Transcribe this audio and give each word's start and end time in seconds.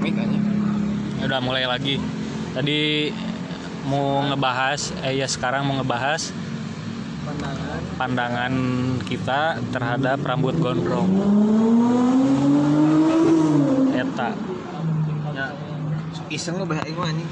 Mik 0.00 0.16
aja. 0.16 0.38
Ya 1.20 1.24
udah 1.28 1.40
mulai 1.44 1.68
lagi. 1.68 2.00
Tadi 2.56 3.12
mau 3.84 4.24
ngebahas, 4.24 4.96
eh 5.04 5.20
ya 5.20 5.28
sekarang 5.28 5.68
mau 5.68 5.76
ngebahas 5.80 6.32
pandangan 7.20 7.80
pandangan 8.00 8.54
kita 9.04 9.60
terhadap 9.70 10.24
rambut 10.24 10.56
gondrong. 10.56 11.08
Eta. 13.92 14.32
Ya, 15.36 15.46
iseng 16.32 16.56
lo 16.56 16.64
bahaya 16.64 16.88
gue 16.88 17.04
anjing. 17.04 17.28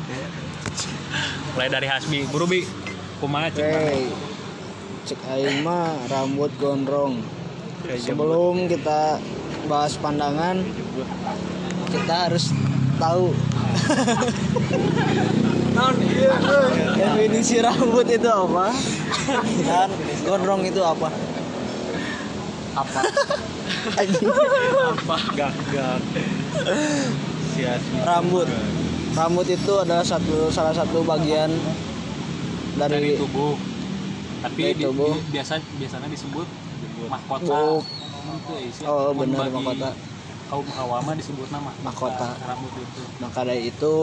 Mulai 1.57 1.69
dari 1.73 1.89
Hasbi, 1.89 2.29
Buru 2.29 2.46
Bi. 2.46 2.61
Kumaha 3.19 3.50
cek? 3.50 3.64
Hey, 3.64 4.12
cek 5.09 5.19
aing 5.32 5.64
mah 5.64 5.96
rambut 6.12 6.53
gondrong. 6.61 7.19
Sebelum 7.98 8.69
kita 8.69 9.16
bahas 9.66 9.96
pandangan, 9.96 10.61
kita 11.89 12.14
harus 12.29 12.52
tahu 12.98 13.32
definisi 16.96 17.57
rambut 17.58 18.07
itu 18.07 18.29
apa 18.29 18.67
dan 19.62 19.89
gondrong 20.25 20.62
itu 20.64 20.81
apa? 20.82 21.09
Apa? 22.75 23.00
Apa? 24.95 25.17
Gak, 25.35 25.53
gak. 25.75 25.98
Rambut. 28.04 28.46
Rambut 29.14 29.46
itu 29.46 29.73
adalah 29.75 30.07
satu 30.07 30.46
salah 30.48 30.70
satu 30.70 31.03
bagian 31.03 31.50
Dari 32.78 32.91
dari 32.91 33.11
tubuh. 33.19 33.59
Tapi 34.39 34.61
Dari 34.70 34.78
tubuh. 34.78 35.19
di- 35.19 35.34
biasa 35.34 35.59
biasanya 35.75 36.06
disebut 36.06 36.47
mahkota. 37.11 37.83
Oh, 38.86 39.11
mun 39.11 39.34
benar, 39.34 39.50
mahkota. 39.50 39.91
Kaum 40.48 40.64
hawa 40.72 41.05
mah 41.05 41.12
disebut 41.12 41.52
nama 41.52 41.69
Mahkota. 41.84 42.33
rambut 42.41 42.72
itu. 42.72 43.02
maka 43.20 43.41
dari 43.44 43.69
itu 43.69 43.94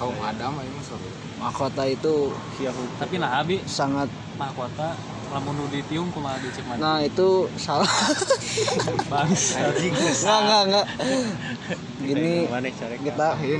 Kaum 0.00 0.16
Adam 0.16 0.56
mas 0.56 0.64
sorry. 0.80 1.12
mahkota 1.36 1.84
itu 1.84 2.32
Tapi 2.96 3.20
nah 3.20 3.40
abi 3.40 3.60
sangat 3.68 4.08
mahkota 4.40 4.96
lamun 5.30 5.54
nu 5.54 5.64
ditium 5.68 6.08
kumaha 6.10 6.40
dicek 6.40 6.64
mana? 6.66 6.80
nah 6.80 6.98
itu 7.04 7.46
salah 7.54 7.86
Bangsa. 9.06 9.60
nggak 9.70 10.40
nggak 10.42 10.62
nggak 10.66 10.86
gini 12.02 12.48
kita 12.98 13.28
Ini 13.38 13.56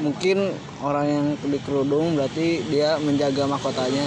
mungkin 0.00 0.38
orang 0.80 1.06
yang 1.08 1.26
di 1.40 1.58
kerudung 1.60 2.16
berarti 2.16 2.64
dia 2.68 2.96
menjaga 2.96 3.44
mahkotanya 3.44 4.04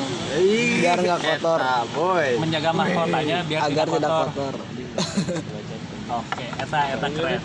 biar 0.79 0.97
nggak 0.97 1.19
kotor. 1.21 1.59
Menjaga 2.41 2.69
mahkotanya 2.73 3.37
biar 3.45 3.59
agar 3.69 3.85
tidak 3.85 3.99
tidak 4.01 4.11
kotor. 4.25 4.53
Oke, 6.13 6.45
eta 6.45 6.79
eta 6.93 7.07
keren. 7.09 7.39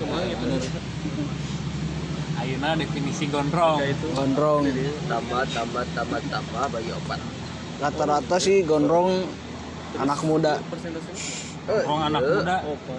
Ayeuna 2.38 2.77
definisi 2.77 3.25
gondrong. 3.27 3.80
gondrong 4.12 4.62
Tambah, 5.08 5.42
tambah, 5.50 5.84
tambah, 5.91 6.20
tambah 6.22 6.64
bagi 6.70 6.92
opat. 6.92 7.20
rata-rata 7.78 8.36
sih 8.42 8.66
gondrong 8.66 9.22
anak 9.94 10.20
muda 10.27 10.58
Gondrong 10.58 12.00
anak 12.02 12.22
muda. 12.27 12.56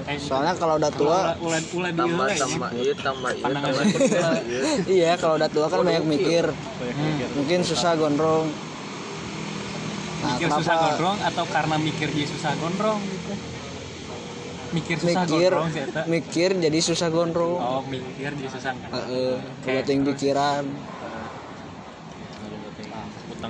Eh, 0.07 0.17
soalnya 0.17 0.53
kalau 0.55 0.79
udah 0.79 0.91
tua 0.93 1.35
ulen 1.37 1.63
ulen 1.69 1.93
Tambah, 1.93 2.27
tambah, 2.31 2.69
ya. 2.71 2.79
iya, 2.79 2.93
tambah, 2.95 3.31
iya, 3.35 3.51
tambah, 3.51 3.83
iya. 4.47 4.61
iya 4.87 5.11
kalau 5.19 5.35
udah 5.35 5.49
tua 5.51 5.65
kan 5.67 5.77
banyak 5.83 6.05
mikir 6.07 6.45
Hmm. 6.79 7.21
mungkin 7.35 7.59
susah 7.61 7.93
gondrong 7.95 8.47
nah 10.19 10.35
Mikir 10.35 10.47
susah 10.51 10.75
gondrong 10.81 11.17
atau 11.21 11.45
karena 11.47 11.75
mikir 11.77 12.07
dia 12.11 12.27
susah 12.27 12.51
gondrong 12.55 12.99
gitu. 13.03 13.33
Mikir 14.69 15.01
susah 15.01 15.25
mikir 15.25 15.49
gondrong 15.49 15.69
sih 15.73 15.81
eta. 15.81 16.01
mikir 16.05 16.49
jadi 16.61 16.79
susah 16.79 17.09
gondrong 17.09 17.57
Oh, 17.57 17.81
mikir 17.89 18.31
dia 18.37 18.49
susah. 18.53 18.71
Heeh, 18.77 19.33
kebating 19.65 20.05
pikiran 20.05 20.63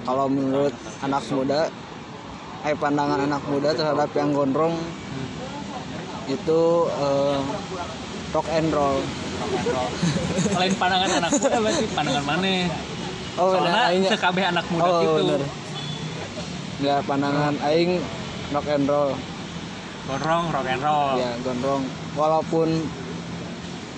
kalau 0.05 0.25
menurut 0.29 0.71
anak 1.01 1.23
muda 1.27 1.61
eh 2.61 2.75
pandangan 2.75 3.19
anak 3.25 3.43
muda 3.47 3.69
terhadap 3.73 4.09
yang 4.15 4.31
gondrong 4.31 4.75
itu 6.29 6.61
eh, 6.87 7.39
rock 8.31 8.47
and 8.53 8.69
roll 8.69 9.01
rock 9.41 9.51
and 9.55 9.67
roll. 9.69 9.91
Lain 10.61 10.73
pandangan 10.77 11.09
anak 11.19 11.31
muda 11.35 11.57
berarti 11.57 11.85
pandangan 11.91 12.23
mana? 12.23 12.55
oh 13.39 13.49
Soalnya 13.55 13.81
aing 13.89 14.03
sekabeh 14.05 14.45
anak 14.45 14.65
muda 14.69 14.87
oh 14.87 14.99
gitu. 14.99 15.13
benar 15.19 15.41
nggak 16.79 16.99
pandangan 17.03 17.55
aing 17.65 17.91
rock 18.51 18.67
and 18.69 18.85
roll 18.87 19.11
Gondrong 20.09 20.45
rock 20.49 20.65
and 20.65 20.81
roll. 20.81 21.21
ya 21.21 21.29
gondrong 21.45 21.83
walaupun 22.17 22.69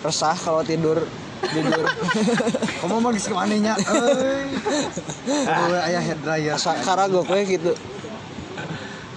resah 0.03 0.35
kalau 0.35 0.59
tidur 0.59 0.99
jujur 1.41 1.85
Kamu 2.83 2.99
mau 2.99 3.09
ngisi 3.09 3.31
manehnya? 3.31 3.73
Euy. 3.79 4.45
Aduh, 5.49 5.79
aya 5.79 5.99
hair 6.03 6.19
dryer. 6.19 6.57
karagok 6.59 7.25
we 7.31 7.41
gitu 7.47 7.71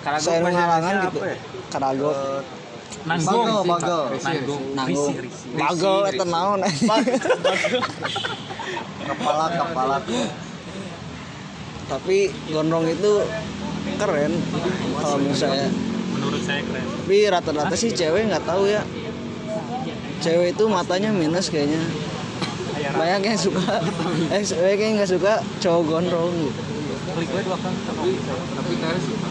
bahasa 0.04 0.38
ngalangan 0.38 0.94
gitu 1.08 1.18
ya? 1.20 1.36
karagok 1.68 2.16
Nanggung. 3.04 3.44
Bagel, 3.44 3.60
bagel. 3.68 4.02
Nanggung. 4.16 4.62
nanggung 4.72 5.12
bagel 5.60 5.96
eta 6.08 6.24
naon 6.24 6.60
Kepala, 9.04 9.44
kepala. 9.52 9.96
tapi 11.84 12.32
gondrong 12.48 12.88
itu 12.88 13.12
keren 14.00 14.32
kalau 14.96 15.16
menurut 15.20 15.36
saya 15.36 15.68
Menurut 16.24 16.42
saya 16.42 16.60
keren. 16.62 16.84
tapi 17.04 17.16
rata-rata 17.28 17.74
sih 17.74 17.90
cewek 17.90 18.26
nggak 18.26 18.44
tahu 18.44 18.64
ya 18.64 18.80
cewek 20.18 20.52
itu 20.52 20.64
matanya 20.66 21.12
minus 21.12 21.48
kayaknya 21.48 21.84
banyak 22.86 23.20
yang 23.26 23.38
suka 23.38 23.60
eh 24.30 24.40
banyak 24.40 24.78
yang 24.78 24.94
nggak 24.96 25.10
suka 25.10 25.32
cowok 25.58 25.82
gondrong 25.84 26.32
gitu 26.32 26.62
Klik 27.14 27.30
gue 27.30 27.42
dua 27.44 27.54
kali. 27.54 27.78
Tapi 28.50 28.74
tadi 28.74 29.00
suka. 29.00 29.28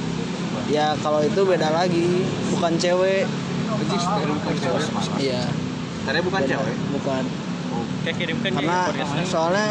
ya 0.69 0.95
kalau 0.97 1.19
itu 1.19 1.41
beda 1.43 1.69
lagi 1.69 2.07
bukan 2.49 2.73
cewek 2.77 3.25
Anjing, 3.73 3.99
steril 3.99 4.31
bukan 4.37 4.55
cewek. 4.55 4.83
iya 5.19 5.41
bukan 6.21 6.41
cewek. 6.45 6.75
bukan 6.93 7.23
Kayak 8.03 8.15
kirimkan 8.19 8.51
karena 8.53 8.79
podcast. 8.87 9.11
soalnya 9.25 9.67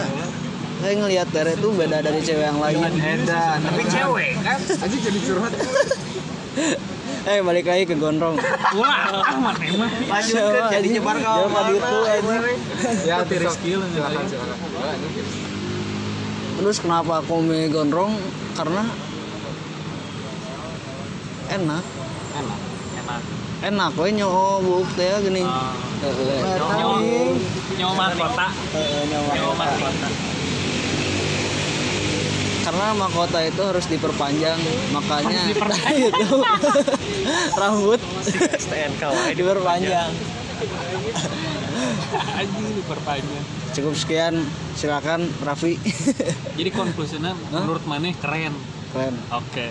saya 0.78 0.94
ngelihat 0.98 1.28
Tere 1.30 1.54
itu 1.54 1.68
beda 1.70 1.98
dari 2.00 2.20
cewek 2.20 2.42
yang 2.42 2.58
lain 2.58 2.92
Edan, 2.92 3.58
tapi 3.62 3.82
cewek 3.86 4.30
kan? 4.42 4.58
Anjing 4.82 5.00
jadi 5.00 5.18
curhat. 5.22 5.52
eh 7.22 7.38
balik 7.38 7.66
lagi 7.66 7.84
ke 7.86 7.94
gondrong 7.94 8.34
Wah, 8.74 9.14
mana 9.38 9.54
emang? 9.62 9.90
Lanjutkan 10.10 10.64
jadi 10.74 10.88
nyebar 10.98 11.16
ke 11.16 11.30
mana, 11.46 11.70
gitu, 11.70 11.96
anjing. 12.02 12.58
Ya, 13.06 13.16
sok. 13.22 13.54
skill 13.54 13.80
Silakan, 13.86 14.24
silakan. 14.26 14.56
terus 16.52 16.76
kenapa 16.78 17.22
aku 17.22 17.34
milih 17.40 17.70
gondrong 17.70 18.12
karena 18.54 18.82
enak 21.48 21.84
Enak. 22.32 22.58
Enak. 23.02 23.20
enak 23.62 23.90
we 23.94 24.08
nyoba 24.10 24.58
buuk 24.58 24.88
teh 24.96 25.10
gini 25.22 25.42
Ah. 25.44 25.70
Heeh. 26.02 26.42
Nyawa, 26.58 26.98
nyawa 27.78 27.92
mahkota. 27.94 28.46
Nyawa 29.06 29.52
mahkota. 29.54 30.31
Karena 32.72 32.96
mahkota 32.96 33.44
itu 33.44 33.60
harus 33.60 33.84
diperpanjang 33.84 34.56
makanya 34.90 35.28
Harus 35.28 35.48
diperpanjang. 35.52 36.08
itu 36.08 36.38
rambut 37.52 38.00
STNK 38.56 39.02
diperpanjang 39.36 40.08
Anjing 42.32 42.66
diperpanjang. 42.74 43.44
cukup 43.72 43.92
sekian 43.92 44.34
silakan 44.72 45.28
Raffi 45.40 45.76
Jadi 46.58 46.70
konklusinya 46.70 47.36
menurut 47.50 47.84
mana 47.84 48.08
keren. 48.14 48.56
keren 48.88 49.14
Oke. 49.30 49.68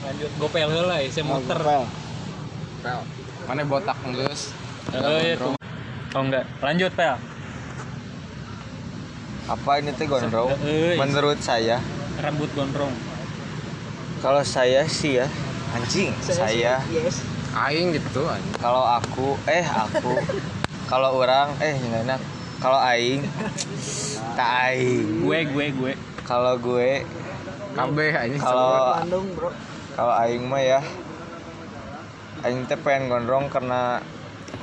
Lanjut 0.00 0.30
gopel 0.36 0.68
heula 0.68 0.96
ya, 0.96 1.08
saya 1.08 1.24
muter. 1.24 1.56
Pel. 1.56 1.84
Pel. 2.80 3.00
Mana 3.44 3.64
botak 3.64 3.96
ngeus? 4.02 4.52
Oh 4.92 5.16
iya 5.16 5.32
tuh. 5.34 5.56
Oh 6.12 6.22
enggak. 6.22 6.44
Lanjut, 6.60 6.92
Pel. 6.92 7.16
Apa 9.44 9.70
ini 9.76 9.92
teh 9.92 10.08
gondrong? 10.08 10.56
Eh, 10.64 10.96
menurut 10.96 11.36
saya. 11.40 11.80
Rambut 12.20 12.48
gondrong. 12.54 12.92
kalau 14.24 14.40
saya 14.40 14.88
sih 14.88 15.20
ya 15.20 15.28
anjing 15.76 16.08
saya 16.24 16.80
Aing 17.52 17.92
gitu 17.92 18.24
anjing. 18.24 18.56
kalau 18.56 18.80
aku 18.80 19.36
eh 19.44 19.60
aku. 19.60 20.16
Kalau 20.88 21.20
orang 21.20 21.52
eh 21.60 21.76
enak 21.76 22.16
kalau 22.56 22.80
aing 22.80 23.20
tak 24.32 24.72
aing. 24.72 25.28
Gue 25.28 25.44
gue 25.44 25.66
gue. 25.76 25.92
kalau 26.24 26.56
gue 26.56 27.04
Kabeh 27.76 28.16
anjing. 28.16 28.40
kalau 28.40 28.96
Bandung 28.96 29.28
bro. 29.36 29.52
kalau 29.92 30.14
aing 30.24 30.48
mah 30.48 30.62
ya 30.64 30.80
aing 32.48 32.64
teh 32.64 32.80
pengen 32.80 33.12
gondrong 33.12 33.52
karena 33.52 34.00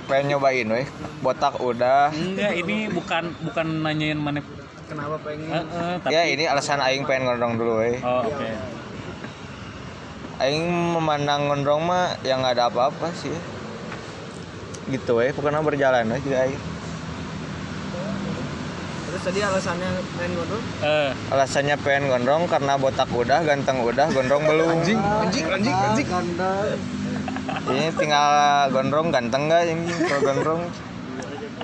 pengen 0.10 0.34
nyobain 0.34 0.66
weh. 0.74 0.90
Botak 1.22 1.62
udah. 1.62 2.10
Enggak, 2.10 2.58
ini 2.58 2.90
bukan 2.90 3.30
bukan 3.46 3.86
nanyain 3.86 4.18
mana 4.18 4.42
kenapa 4.92 5.16
pengen? 5.24 5.48
Heeh, 5.48 5.92
tapi 6.04 6.12
ya 6.12 6.22
ini 6.28 6.44
alasan 6.44 6.84
aing 6.84 7.08
pengen 7.08 7.32
gondrong 7.32 7.56
dulu 7.56 7.80
weh. 7.80 7.96
Oh, 8.04 8.28
oke. 8.28 8.50
aing 10.42 10.68
memandang 10.68 11.48
gondrong 11.48 11.86
mah 11.86 12.18
yang 12.28 12.44
nggak 12.44 12.60
ada 12.60 12.68
apa-apa 12.68 13.08
sih. 13.16 13.32
Gitu 14.92 15.12
weh. 15.16 15.32
Pokoknya 15.32 15.64
berjalan 15.64 16.12
aja 16.12 16.38
aing. 16.44 16.60
Terus 19.12 19.22
tadi 19.28 19.40
alasannya 19.44 19.90
main 20.20 20.32
gondrong 20.36 20.64
eh. 20.84 21.10
Alasannya 21.32 21.76
pengen 21.80 22.04
gondrong 22.12 22.44
karena 22.52 22.74
botak 22.76 23.08
udah 23.14 23.40
ganteng 23.48 23.80
udah 23.80 24.12
gondrong 24.12 24.44
belum. 24.44 24.76
Anjing 24.84 25.00
anjing 25.00 25.46
anjing 25.48 25.76
anjing. 25.76 26.10
ini 27.72 27.92
tinggal 27.96 28.32
gondrong 28.72 29.08
ganteng 29.12 29.48
gak 29.48 29.68
ini? 29.68 29.88
Kalau 30.08 30.22
gondrong 30.26 30.62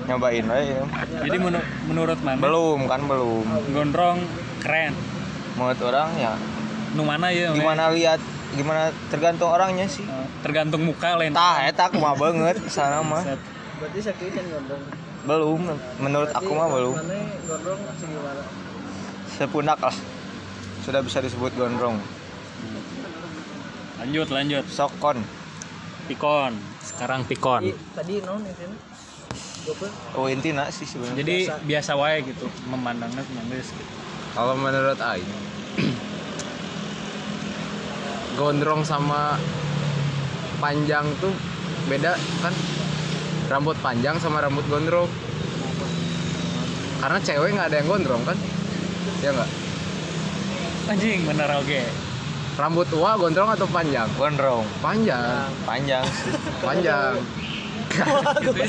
nyobain 0.08 0.46
aja 0.48 0.88
jadi 1.20 1.36
menu- 1.36 1.68
menurut 1.84 2.18
mana 2.24 2.40
belum 2.40 2.80
kan 2.88 3.00
belum. 3.04 3.44
Gondrong 3.76 4.18
keren. 4.64 4.96
Menurut 5.54 5.80
orang 5.84 6.08
ya. 6.16 6.32
Nu 6.96 7.04
mana 7.04 7.28
ya 7.28 7.52
gimana 7.52 7.92
lihat 7.92 8.16
gimana 8.56 8.88
tergantung 9.12 9.52
orangnya 9.52 9.84
sih. 9.84 10.08
Eh, 10.08 10.26
tergantung 10.40 10.80
muka 10.80 11.12
lain. 11.20 11.36
Tah 11.36 11.68
eta 11.68 11.92
aku 11.92 12.00
mah 12.00 12.16
banget 12.16 12.56
sana 12.72 13.04
mah. 13.04 13.20
Berarti 13.78 14.00
sakit 14.00 14.32
kan 14.32 14.44
gondrong. 14.48 14.82
Belum 15.28 15.60
menurut 16.00 16.30
aku 16.32 16.50
mah 16.56 16.68
belum. 16.72 16.94
Gondrong 17.44 17.80
segimana 18.00 18.42
sepunak 19.36 19.78
lah. 19.78 19.96
Sudah 20.88 21.04
bisa 21.04 21.20
disebut 21.20 21.52
gondrong. 21.52 22.00
Lanjut 24.00 24.32
lanjut. 24.32 24.64
Sokon. 24.72 25.20
Pikon. 26.08 26.56
Sekarang 26.80 27.28
pikon. 27.28 27.76
Tadi 27.92 28.24
non 28.24 28.40
itu 28.40 28.64
Oh 30.16 30.26
intina 30.32 30.72
sih 30.72 30.88
sebenarnya. 30.88 31.20
Jadi 31.20 31.36
biasa 31.68 31.92
wae 31.98 32.24
gitu 32.24 32.48
memandangnya 32.72 33.20
nangis 33.36 33.72
gitu. 33.72 33.92
Kalau 34.32 34.54
menurut 34.56 34.98
Aing 35.02 35.28
Gondrong 38.38 38.86
sama 38.86 39.34
panjang 40.62 41.04
tuh 41.18 41.34
beda 41.90 42.14
kan? 42.40 42.54
Rambut 43.48 43.76
panjang 43.80 44.16
sama 44.20 44.44
rambut 44.44 44.62
gondrong. 44.70 45.10
Karena 47.02 47.18
cewek 47.18 47.56
nggak 47.56 47.68
ada 47.72 47.76
yang 47.82 47.88
gondrong 47.88 48.22
kan? 48.24 48.38
Ya 49.20 49.32
nggak? 49.34 49.50
anjing 50.88 51.20
bener 51.28 51.52
oke. 51.52 51.82
Rambut 52.56 52.88
tua 52.88 53.20
gondrong 53.20 53.52
atau 53.52 53.68
panjang? 53.68 54.08
gondrong. 54.16 54.64
Panjang. 54.80 55.52
Panjang 55.68 56.04
sih. 56.08 56.32
Panjang 56.64 57.20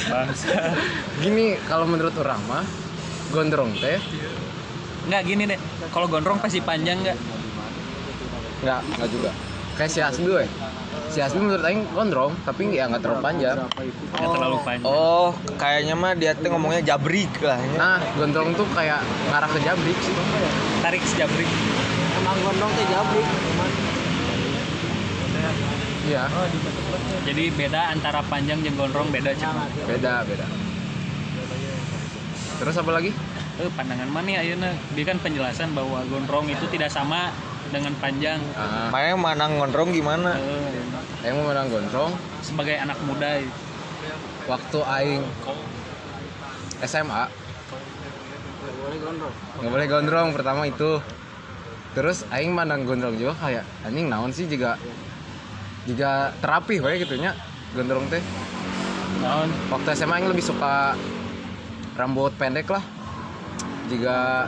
bangsa 0.09 0.73
Gini 1.23 1.55
kalau 1.69 1.85
menurut 1.85 2.15
orang 2.17 2.41
mah 2.49 2.65
Gondrong 3.29 3.77
teh. 3.77 4.01
Nggak 5.05 5.21
gini 5.21 5.43
deh. 5.45 5.59
Kalau 5.93 6.09
gondrong 6.09 6.41
pasti 6.41 6.65
panjang 6.65 6.97
nggak? 7.05 7.17
Nggak 8.65 8.79
nggak 8.97 9.09
juga. 9.13 9.31
Kayak 9.77 9.91
si 9.93 9.99
Asbi 10.01 10.27
we 10.27 10.45
Si 11.13 11.21
Asbi 11.23 11.39
menurut 11.39 11.63
Aing 11.63 11.87
gondrong 11.95 12.35
Tapi 12.43 12.73
ya 12.73 12.89
nggak 12.89 13.05
terlalu 13.05 13.21
panjang. 13.21 13.57
Nggak 14.17 14.29
terlalu 14.33 14.57
panjang. 14.65 14.89
Oh 14.89 15.37
kayaknya 15.61 15.93
mah 15.93 16.17
dia 16.17 16.33
tuh 16.33 16.49
ngomongnya 16.49 16.81
jabrik 16.81 17.29
lah 17.45 17.61
ya. 17.61 17.77
Nah 17.77 18.01
gondrong 18.17 18.57
tuh 18.57 18.65
kayak 18.73 19.05
ngarah 19.29 19.49
ke 19.53 19.59
jabrik 19.61 19.97
sih. 20.01 20.13
Tarik 20.81 21.03
sejabrik 21.05 21.49
emang 22.19 22.37
gondrong 22.45 22.71
teh 22.77 22.85
jabrik 22.93 23.27
Iya. 26.09 26.25
Jadi 27.29 27.43
beda 27.53 27.93
antara 27.93 28.25
panjang 28.25 28.65
jeung 28.65 28.73
gondrong 28.73 29.13
beda 29.13 29.29
cuma. 29.37 29.69
Beda 29.85 30.25
beda. 30.25 30.45
Terus 32.59 32.75
apa 32.81 32.91
lagi? 32.91 33.13
Eh 33.61 33.69
pandangan 33.77 34.09
mana 34.09 34.41
ayeuna 34.41 34.73
dia 34.97 35.05
kan 35.05 35.21
penjelasan 35.21 35.77
bahwa 35.77 36.01
gondrong 36.09 36.49
itu 36.49 36.65
tidak 36.73 36.89
sama 36.89 37.29
dengan 37.69 37.93
panjang. 38.01 38.41
Ah, 38.57 38.89
makanya 38.89 39.15
manang 39.21 39.61
gondrong 39.61 39.93
gimana? 39.93 40.33
Eh, 40.33 41.29
yang 41.29 41.37
mau 41.37 41.53
menang 41.53 41.69
gondrong? 41.69 42.11
Sebagai 42.41 42.73
anak 42.81 42.97
muda. 43.05 43.45
Waktu 44.49 44.79
aing 44.81 45.21
SMA 46.89 47.29
nggak 49.59 49.69
boleh 49.69 49.87
gondrong 49.87 50.33
pertama 50.33 50.65
itu. 50.65 50.97
Terus 51.93 52.25
aing 52.33 52.49
mandang 52.49 52.89
gondrong 52.89 53.13
juga 53.13 53.37
kayak 53.37 53.65
anjing 53.85 54.09
naon 54.09 54.33
sih 54.33 54.49
juga 54.49 54.81
juga 55.87 56.35
terapi 56.43 56.81
wae 56.83 56.99
gitu 56.99 57.15
nya 57.15 57.35
gondrong 57.75 58.07
teh. 58.09 58.21
Naon? 59.19 59.49
Waktu 59.71 59.87
SMA 59.95 60.15
aing 60.19 60.29
lebih 60.31 60.45
suka 60.45 60.95
rambut 61.95 62.33
pendek 62.39 62.67
lah. 62.71 62.83
Jika 63.89 64.45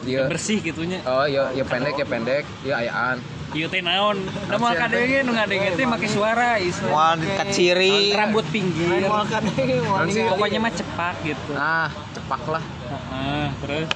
dia 0.00 0.24
bersih 0.24 0.64
gitunya 0.64 1.04
oh 1.04 1.28
ya 1.28 1.52
ya 1.52 1.60
pendek 1.68 2.00
ya 2.00 2.06
pendek 2.08 2.44
ya 2.64 2.74
ayaan. 2.80 3.20
Ieu 3.52 3.68
teh 3.68 3.80
naon? 3.80 4.16
Da 4.48 4.56
moal 4.60 4.76
kadenge 4.76 5.24
nu 5.24 5.32
ngadenge 5.36 5.76
teh 5.76 5.84
make 5.88 6.08
suara 6.08 6.60
isu 6.60 6.88
mau 6.88 7.16
dekat 7.16 7.48
ciri 7.52 8.12
rambut 8.16 8.44
pinggir. 8.48 9.08
Mau 9.08 9.24
mau 9.24 10.04
Naon 10.04 10.08
sih? 10.12 10.24
pokoknya 10.24 10.58
mah 10.60 10.72
cepak 10.72 11.16
gitu. 11.24 11.52
Nah 11.52 11.88
cepak 12.16 12.42
lah. 12.48 12.64
Heeh, 12.88 13.46
terus? 13.60 13.88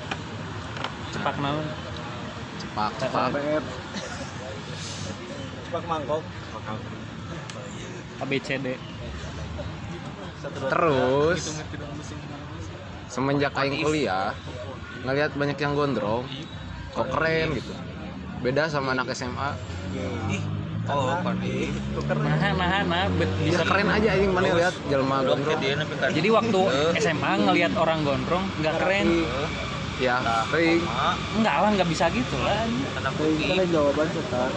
Cepak 1.12 1.36
naon? 1.40 1.64
Cepak 2.60 2.90
cepak. 3.00 3.28
Cepak 5.68 5.84
mangkok 5.88 6.22
ABCD 8.22 8.66
terus 10.70 11.40
semenjak 13.10 13.52
aing 13.58 13.82
kuliah 13.82 14.34
ngelihat 15.02 15.34
banyak 15.34 15.58
yang 15.58 15.74
gondrong. 15.74 16.24
Kok 16.92 17.08
keren 17.10 17.58
gitu. 17.58 17.72
Beda 18.42 18.70
sama 18.70 18.94
anak 18.94 19.10
SMA 19.14 19.54
oh 20.90 21.14
nah 21.22 22.50
nah 22.58 22.82
nah 22.82 23.02
bet- 23.14 23.30
bisa 23.38 23.62
bisa 23.62 23.70
keren 23.70 23.86
aja 23.86 24.18
aing 24.18 24.34
mana 24.34 24.50
lihat 24.50 24.74
jelma 24.90 25.22
gondrong. 25.22 25.62
jadi 26.10 26.28
waktu 26.34 26.60
SMA 26.98 27.32
ngelihat 27.38 27.72
orang 27.78 28.02
gondrong 28.02 28.44
nggak 28.58 28.74
keren. 28.82 29.06
Ya 30.02 30.18
kering 30.50 30.82
nggak 31.38 31.56
lah 31.62 31.70
nggak 31.78 31.86
bisa 31.90 32.10
gitu 32.10 32.34
lah. 32.42 32.66
Itu 32.66 33.52
kan 33.54 33.66
jawaban 33.70 34.08
setar 34.10 34.50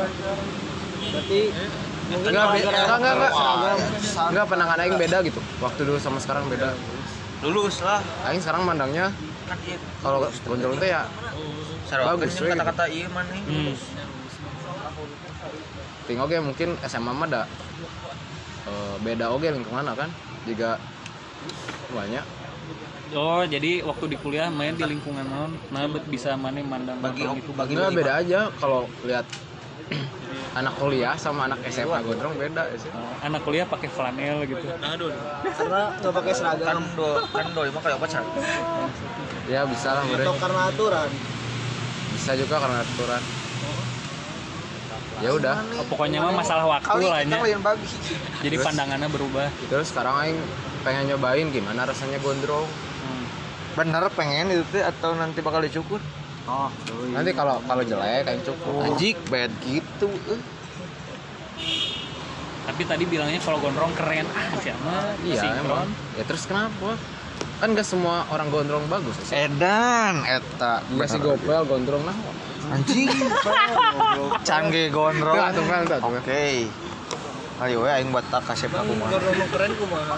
berarti 1.06 1.42
mungkin 1.54 1.70
enggak 2.06 2.46
enggak 2.62 2.98
enggak 3.02 3.76
enggak 4.30 4.46
pandangan 4.46 4.78
aing 4.82 4.98
beda 4.98 5.18
gitu. 5.26 5.40
Waktu 5.62 5.82
dulu 5.86 5.98
sama 5.98 6.20
sekarang 6.22 6.46
beda. 6.48 6.74
Lulus 7.46 7.82
lah. 7.82 8.02
Aing 8.26 8.42
sekarang 8.42 8.66
mandangnya 8.66 9.14
kalau 10.02 10.26
gondrong 10.46 10.78
teh 10.82 10.90
ya 10.90 11.06
bagus 11.86 12.34
kata-kata 12.42 12.84
iya 12.90 13.06
mana 13.14 13.30
hmm. 13.30 13.74
ting 16.10 16.18
oge 16.18 16.38
mungkin 16.42 16.70
SMA 16.90 17.14
mah 17.14 17.28
ada 17.30 17.42
eh, 18.66 18.96
beda 19.06 19.30
oge 19.34 19.54
lingkungan 19.54 19.86
kan 19.94 20.10
juga 20.46 20.82
banyak. 21.94 22.26
Oh 23.14 23.46
jadi 23.46 23.86
waktu 23.86 24.06
di 24.10 24.18
kuliah 24.18 24.50
main 24.50 24.74
di 24.74 24.82
lingkungan 24.82 25.26
naon 25.30 25.54
nah 25.70 25.86
bisa 26.10 26.34
mana 26.34 26.58
mandang 26.66 26.98
Bagi- 27.00 27.22
itu 27.38 27.54
bagi- 27.54 27.78
Enggak 27.78 27.92
beda 27.94 28.14
aja. 28.26 28.40
Kalau 28.58 28.90
lihat 29.06 29.26
anak 30.60 30.74
kuliah 30.80 31.14
sama 31.20 31.52
anak 31.52 31.60
SMA 31.68 32.00
gondrong 32.02 32.34
beda 32.40 32.64
sih. 32.80 32.88
Oh, 32.96 33.12
anak 33.20 33.42
kuliah 33.44 33.68
pakai 33.68 33.90
flanel 33.92 34.48
gitu 34.48 34.66
karena 34.66 35.82
nggak 36.00 36.14
pakai 36.16 36.34
seragam 36.34 36.84
do 36.96 37.10
kan 37.30 37.46
do 37.52 37.62
emang 37.68 37.84
kayak 37.84 38.00
pacar 38.00 38.24
Ya 39.46 39.62
bisa 39.70 39.94
lah 39.94 40.02
atau 40.02 40.10
mereka. 40.10 40.42
karena 40.42 40.62
aturan 40.74 41.10
Bisa 42.18 42.32
juga 42.34 42.58
karena 42.58 42.82
aturan. 42.82 43.22
Ya 45.22 45.30
udah. 45.32 45.56
Oh, 45.80 45.86
pokoknya 45.88 46.20
mah 46.20 46.34
masalah 46.34 46.66
waktu 46.66 47.06
lah 47.06 47.22
nya. 47.24 47.38
jadi 48.42 48.58
pandangannya 48.60 49.08
berubah 49.08 49.48
Terus 49.70 49.94
sekarang 49.94 50.16
aing 50.26 50.40
pengen 50.82 51.14
nyobain 51.14 51.48
gimana 51.54 51.86
rasanya 51.86 52.18
gondrong. 52.26 52.66
Hmm. 52.66 53.26
bener 53.78 54.10
pengen 54.18 54.50
itu 54.50 54.64
teh 54.74 54.82
atau 54.82 55.14
nanti 55.14 55.46
bakal 55.46 55.62
dicukur 55.62 56.02
oh 56.46 56.70
Nanti 57.12 57.32
kalau 57.32 57.58
kalau 57.64 57.82
jelek 57.82 58.24
aing 58.26 58.44
cukup. 58.44 58.86
anjing 58.86 59.18
bad 59.28 59.52
gitu 59.62 60.10
eh. 60.30 60.42
tapi 62.66 62.82
tadi 62.84 63.04
bilangnya 63.06 63.38
kalau 63.40 63.58
gondrong 63.58 63.94
keren 63.94 64.26
ah 64.30 64.50
siapa 64.58 65.14
Iya 65.22 65.62
emang. 65.62 65.90
Ya 66.18 66.24
terus 66.26 66.46
kenapa? 66.46 66.98
Kan 67.56 67.72
gak 67.72 67.88
semua 67.88 68.28
orang 68.28 68.52
gondrong 68.52 68.84
bagus. 68.86 69.16
edan 69.32 70.26
eta 70.28 70.84
Enggak 70.92 71.08
sih 71.08 71.20
gopel 71.20 71.62
gondrong 71.66 72.04
nah. 72.04 72.18
anjing 72.74 73.08
canggih 74.50 74.90
gondrong 74.90 75.38
oke 76.02 76.44
ayo 77.64 77.76
we 77.80 77.90
aing 77.90 78.10
buat 78.10 78.26
tak 78.28 78.44
kasih 78.44 78.68
aku 78.68 78.92
mah 78.98 79.08
gondrong 79.08 79.50
keren 79.54 79.72
kumaha 79.78 80.18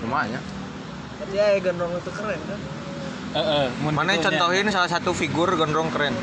Lumayan. 0.00 0.42
berarti 1.20 1.36
ya 1.36 1.46
gondrong 1.62 1.92
itu 1.94 2.10
keren 2.10 2.40
kan 2.44 2.60
Heeh, 3.30 3.66
mun 3.86 3.94
mana 3.94 4.18
contohin 4.18 4.66
salah 4.74 4.90
satu 4.90 5.14
figur 5.14 5.54
gondrong 5.54 5.86
keren? 5.94 6.14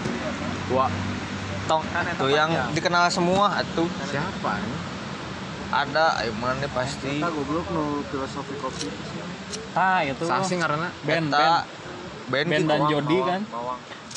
Wah, 0.75 0.91
tong 1.71 1.83
tuh 2.19 2.27
yang 2.27 2.51
dikenal 2.75 3.07
semua 3.07 3.63
atuh. 3.63 3.87
Siapa 4.11 4.59
nih? 4.59 4.87
ada 5.71 6.15
ayo 6.23 6.31
mana 6.39 6.67
pasti. 6.71 7.19
Kita 7.19 7.27
goblok 7.31 7.67
no 7.75 7.99
filosofi 8.07 8.55
kopi. 8.59 8.87
Ah 9.75 9.99
itu. 10.03 10.23
Sasi 10.23 10.55
karena 10.55 10.87
band 11.03 11.27
Eta 11.31 11.67
band 12.31 12.47
band 12.47 12.63
gitu. 12.63 12.71
dan 12.71 12.81
Jody 12.87 13.17
kan? 13.23 13.41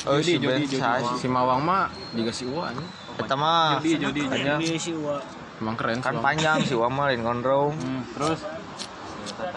Oh 0.07 0.17
Jody, 0.17 0.23
si 0.23 0.33
Jody, 0.39 0.47
band 0.47 0.63
Jody. 0.71 0.79
Sasi. 0.79 1.13
si 1.19 1.27
Mawang 1.27 1.61
mah 1.63 1.91
juga 2.15 2.31
si 2.31 2.43
Uwa 2.47 2.71
nih. 2.71 2.87
Eta 3.19 3.35
mah 3.35 3.83
Jody 3.83 3.91
Jody 3.99 4.21
Jody. 4.31 4.65
ini 4.71 4.79
si 4.79 4.91
Uwa. 4.95 5.19
Emang 5.61 5.75
keren 5.77 6.01
kan 6.01 6.17
sih, 6.17 6.23
panjang 6.23 6.57
si 6.65 6.73
Wama 6.73 7.11
lain 7.11 7.21
gondrong. 7.21 7.75
Hmm, 7.75 8.01
terus? 8.15 8.39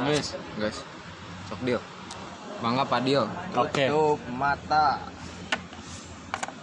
Guys 0.03 0.27
guys. 0.59 0.79
Sok 1.49 1.61
deal. 1.63 1.81
Mangga 2.65 2.89
Padil. 2.89 3.29
Oke. 3.53 3.93
tutup 3.93 4.25
mata 4.33 5.05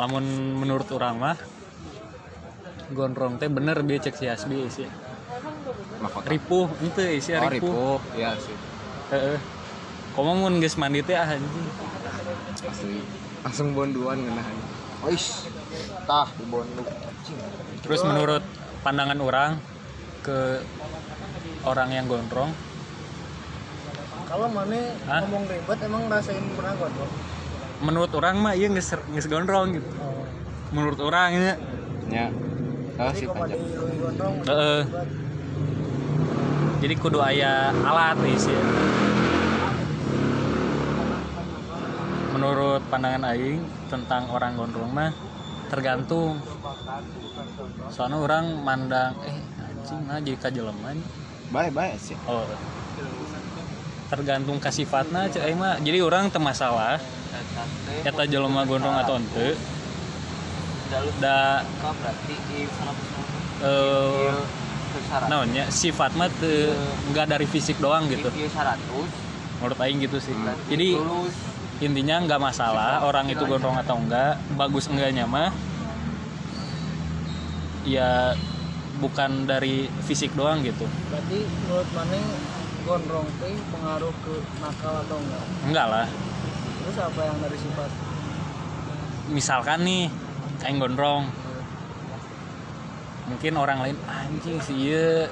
Lamun 0.01 0.25
menurut 0.57 0.89
orang 0.97 1.15
mah 1.21 1.37
gondrong 2.89 3.37
teh 3.37 3.45
bener 3.47 3.77
dia 3.85 4.01
cek 4.01 4.17
si 4.17 4.25
Asbi 4.25 4.65
sih. 4.65 4.89
Mahkota. 6.01 6.27
Ripuh 6.27 6.67
itu 6.81 7.01
isi 7.05 7.37
Oh, 7.37 7.45
ripuh. 7.45 7.69
ripuh. 7.69 7.99
Iya 8.17 8.33
sih. 8.41 8.57
Heeh. 9.13 9.37
Komo 10.17 10.35
mun 10.35 10.57
geus 10.57 10.75
mandi 10.81 11.05
teh 11.05 11.13
ah 11.13 11.29
anjing. 11.29 11.67
Asli. 12.65 12.99
Langsung 13.45 13.77
bonduan 13.77 14.17
ngena. 14.19 14.43
Ois, 15.05 15.47
tah 16.09 16.27
di 16.35 16.45
bonduk. 16.49 16.89
Terus 17.85 18.01
menurut 18.05 18.43
pandangan 18.81 19.17
orang 19.21 19.51
ke 20.25 20.61
orang 21.65 21.89
yang 21.93 22.05
gondrong, 22.05 22.53
Kalau 24.31 24.47
mana 24.47 24.79
Hah? 25.11 25.19
ngomong 25.27 25.43
ribet 25.43 25.79
emang 25.83 26.07
rasain 26.07 26.39
pernah 26.55 26.71
gondrong. 26.79 27.11
menurut 27.81 28.11
orang 28.15 28.35
mah 28.39 28.53
iya 28.55 28.71
geus 28.71 28.95
geus 29.11 29.27
gondrong 29.27 29.75
gitu. 29.75 29.89
Menurut 30.71 30.99
orang 31.03 31.35
ya. 31.35 31.53
Ya. 32.07 32.27
Ah, 32.95 33.11
Jadi 33.11 33.19
si 33.19 33.25
panjang. 33.27 33.59
Heeh. 34.47 34.81
Jadi 36.79 36.93
kudu 36.95 37.19
aya 37.19 37.75
alat 37.83 38.15
isi. 38.23 38.55
Menurut 42.31 42.81
pandangan 42.87 43.35
aing 43.35 43.59
tentang 43.91 44.31
orang 44.31 44.55
gondrong 44.55 44.95
mah 44.95 45.11
tergantung. 45.67 46.39
Soalnya 47.91 48.15
orang 48.23 48.63
mandang 48.63 49.11
eh 49.27 49.35
anjing 49.59 50.07
nah 50.07 50.23
jadi 50.23 50.39
kajeleman. 50.39 51.03
Baik-baik 51.51 51.99
sih. 51.99 52.15
Oh. 52.31 52.47
Tergantung 54.11 54.59
ka 54.59 54.67
sifatna 54.75 55.31
cek 55.31 55.47
aing 55.47 55.55
mah. 55.55 55.79
Jadi 55.79 56.03
orang 56.03 56.27
teu 56.27 56.43
masalah 56.43 56.99
eta 58.03 58.23
jelema 58.27 58.67
gondrong 58.67 58.99
atau 58.99 59.15
henteu. 59.15 59.55
Da 61.23 61.63
eh 63.63 64.35
naonnya 65.31 65.71
sifat 65.71 66.11
mah 66.19 66.27
enggak 67.07 67.31
dari 67.31 67.47
fisik 67.47 67.79
doang 67.79 68.11
gitu. 68.11 68.27
100 68.27 68.51
Menurut 69.63 69.77
aing 69.79 70.03
gitu 70.03 70.19
sih. 70.19 70.35
Jadi 70.67 70.99
intinya 71.79 72.21
nggak 72.27 72.41
masalah 72.43 73.07
orang 73.07 73.31
itu 73.31 73.41
gondrong 73.47 73.79
atau 73.79 73.95
enggak, 73.97 74.37
bagus 74.59 74.91
enggaknya 74.91 75.23
mah 75.25 75.49
ya 77.81 78.37
bukan 79.01 79.49
dari 79.49 79.89
fisik 80.05 80.29
doang 80.37 80.61
gitu. 80.61 80.85
berarti 81.09 81.39
menurut 81.65 81.89
mana 81.97 82.17
gondrong 82.83 83.27
teh 83.39 83.55
pengaruh 83.71 84.13
ke 84.25 84.33
nakal 84.59 84.93
atau 85.05 85.17
enggak? 85.19 85.43
Enggak 85.69 85.87
lah. 85.89 86.07
Terus 86.81 86.97
apa 86.97 87.21
yang 87.25 87.37
dari 87.39 87.57
sifat? 87.57 87.89
Misalkan 89.31 89.79
nih 89.85 90.03
aing 90.65 90.77
gondrong 90.77 91.25
mungkin 93.31 93.53
orang 93.55 93.79
lain 93.79 93.97
anjing 94.05 94.57
sih 94.59 94.75
iya 94.91 95.31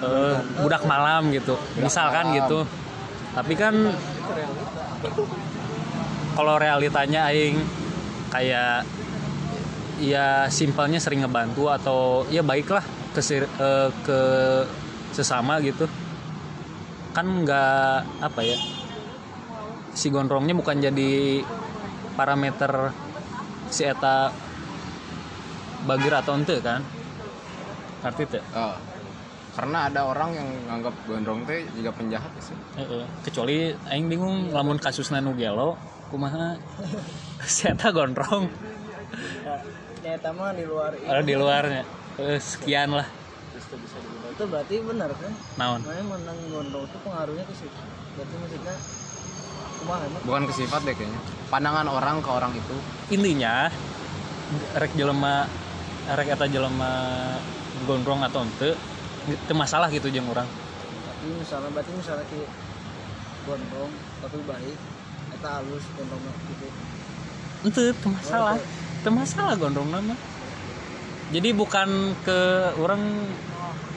eh, 0.00 0.36
budak 0.64 0.82
malam 0.88 1.28
gitu 1.30 1.54
misalkan 1.76 2.32
malam. 2.32 2.38
gitu 2.40 2.58
tapi 3.36 3.54
kan 3.54 3.74
kalau 6.34 6.56
realitanya 6.56 7.28
aing 7.28 7.60
kayak 8.32 8.88
ya 10.00 10.48
simpelnya 10.48 10.96
sering 10.96 11.20
ngebantu 11.20 11.68
atau 11.68 12.24
ya 12.32 12.40
baiklah 12.40 12.82
ke 13.12 13.20
eh, 13.36 13.90
ke 14.00 14.20
sesama 15.10 15.58
gitu 15.60 15.86
kan 17.10 17.26
nggak 17.26 18.22
apa 18.22 18.40
ya 18.40 18.58
si 19.90 20.08
gondrongnya 20.08 20.54
bukan 20.54 20.78
jadi 20.78 21.42
parameter 22.14 22.94
si 23.66 23.82
eta 23.82 24.30
bagir 25.82 26.12
atau 26.12 26.34
ente 26.34 26.58
kan 26.60 26.82
ngerti 28.00 28.22
tuh 28.28 28.44
Oh. 28.54 28.76
Karena 29.50 29.90
ada 29.90 30.06
orang 30.06 30.30
yang 30.32 30.48
nganggap 30.64 30.94
gondrong 31.04 31.42
teh 31.42 31.66
juga 31.74 31.90
penjahat 31.90 32.30
sih. 32.38 32.54
Heeh. 32.78 33.04
kecuali 33.20 33.74
aing 33.90 34.06
bingung 34.06 34.54
lamun 34.54 34.78
kasusna 34.78 35.18
nu 35.18 35.34
gelo 35.34 35.74
kumaha 36.08 36.54
si 37.44 37.66
eta 37.66 37.90
gondrong 37.90 38.46
Nyata 40.00 40.30
mah 40.32 40.54
di 40.54 40.64
luar 40.64 40.94
ini. 40.94 41.04
ada 41.04 41.20
di 41.20 41.34
luarnya 41.34 41.82
Eh, 42.16 42.38
sekian 42.38 42.94
lah 42.94 43.04
Itu 43.60 44.44
berarti 44.48 44.74
benar 44.80 45.10
kan? 45.12 45.32
naon 45.60 45.80
Mana 45.84 46.02
menang 46.02 46.38
gondrong 46.48 46.84
itu 46.88 46.98
pengaruhnya 47.04 47.44
ke 47.44 47.54
situ. 47.54 47.80
Berarti 48.16 48.34
maksudnya 48.40 48.74
kumaha 49.80 50.02
emang? 50.08 50.20
Bukan 50.24 50.42
ke 50.48 50.52
sifat 50.56 50.80
deh 50.88 50.94
kayaknya. 50.96 51.20
Pandangan 51.52 51.86
orang 51.88 52.16
ke 52.24 52.30
orang 52.30 52.52
itu. 52.56 52.76
intinya 53.10 53.66
rek 54.78 54.92
jelema 54.94 55.46
rek 56.10 56.28
eta 56.34 56.46
jelema 56.50 56.90
gondrong 57.86 58.22
atau 58.26 58.42
ente 58.42 58.74
itu 59.30 59.52
masalah 59.54 59.86
gitu 59.90 60.10
jeung 60.10 60.26
orang 60.30 60.46
Tapi 61.06 61.26
misalnya 61.38 61.70
berarti 61.70 61.92
misalnya 61.94 62.24
ki 62.26 62.40
gondrong 63.46 63.92
tapi 64.22 64.38
baik 64.46 64.78
eta 65.38 65.48
halus 65.62 65.84
gondrong 65.94 66.22
gitu. 66.50 66.66
ente 67.66 67.82
itu 67.94 68.08
masalah 68.10 68.58
itu 68.58 69.10
masalah 69.10 69.54
gondrong 69.54 69.90
nama 69.90 70.14
jadi 71.30 71.54
bukan 71.54 72.18
ke 72.26 72.40
orang 72.82 73.02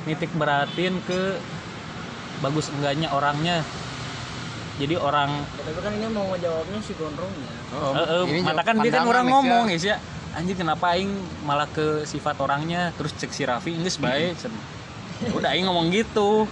nitik 0.04 0.32
beratin 0.34 1.00
ke 1.04 1.40
bagus 2.40 2.68
enggaknya 2.70 3.08
orangnya 3.10 3.64
jadi 4.76 4.98
orang 4.98 5.30
Ya, 5.54 5.62
tapi 5.64 5.80
kan 5.80 5.92
ini 5.94 6.08
mau 6.10 6.26
ngejawabnya 6.28 6.80
si 6.82 6.92
gondrongnya. 6.94 7.52
Oh, 7.72 7.94
eh, 7.94 8.06
eh, 8.06 8.24
ini 8.28 8.40
mata 8.42 8.66
kan 8.66 8.76
dia 8.82 8.90
kan 8.92 9.06
orang 9.06 9.26
Nes, 9.26 9.32
ngomong 9.32 9.66
ya. 9.70 9.78
ya 9.86 9.98
anjing 10.34 10.58
kenapa 10.58 10.98
aing 10.98 11.14
malah 11.42 11.70
ke 11.70 12.02
sifat 12.04 12.36
orangnya 12.38 12.90
terus 12.98 13.14
cek 13.14 13.30
si 13.30 13.46
Raffi 13.46 13.70
Inggris 13.72 14.02
baik 14.02 14.34
Cen. 14.36 14.50
udah 15.30 15.54
aing 15.54 15.64
ngomong 15.64 15.94
gitu. 15.94 16.50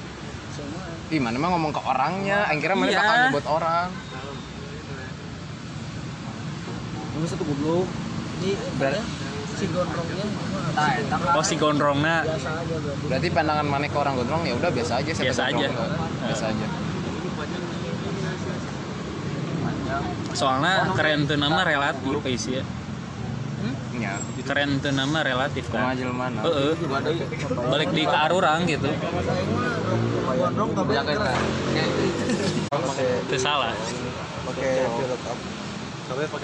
Ih, 1.09 1.19
mana 1.19 1.35
mah 1.35 1.51
ngomong 1.51 1.73
ke 1.73 1.81
orangnya, 1.81 2.45
aing 2.47 2.61
kira 2.61 2.71
mana 2.71 2.87
Iya. 2.87 2.99
bakal 3.01 3.15
nyebut 3.25 3.45
orang. 3.49 3.87
Ini 7.11 7.27
satu 7.27 7.43
goblok. 7.43 7.87
Jadi 8.37 8.51
Ber- 8.79 8.95
ya, 8.95 9.03
si 9.61 9.69
gondrongnya 9.69 10.25
mah 10.25 11.37
oh 11.37 11.45
si 11.45 11.53
aja 11.61 12.25
berarti. 13.05 13.29
Pandangan 13.29 13.61
mana 13.69 13.85
ke 13.85 13.93
orang 13.93 14.17
gondrong 14.17 14.41
ya 14.41 14.57
udah 14.57 14.73
biasa 14.73 15.05
aja 15.05 15.13
Biasa 15.13 15.53
gondrong 15.53 15.53
aja. 15.53 15.69
tuh. 15.69 15.85
Biasa 16.25 16.45
aja. 16.49 16.65
soalnya 20.31 20.95
keren 20.95 21.27
tuh 21.27 21.35
nama 21.35 21.67
relatif 21.67 22.23
isi 22.25 22.57
ya. 22.57 22.63
Ya, 24.01 24.17
keren 24.47 24.79
tuh 24.81 24.89
nama 24.95 25.21
relatif 25.21 25.69
kan. 25.69 25.93
jelema 25.93 26.33
na. 26.33 26.41
Heeh. 26.41 26.73
balik 27.69 27.91
di 27.93 28.01
ke 28.07 28.17
arurang 28.17 28.65
gitu. 28.65 28.89
Itu 33.27 33.37
salah. 33.37 33.75
Pakai 34.41 34.89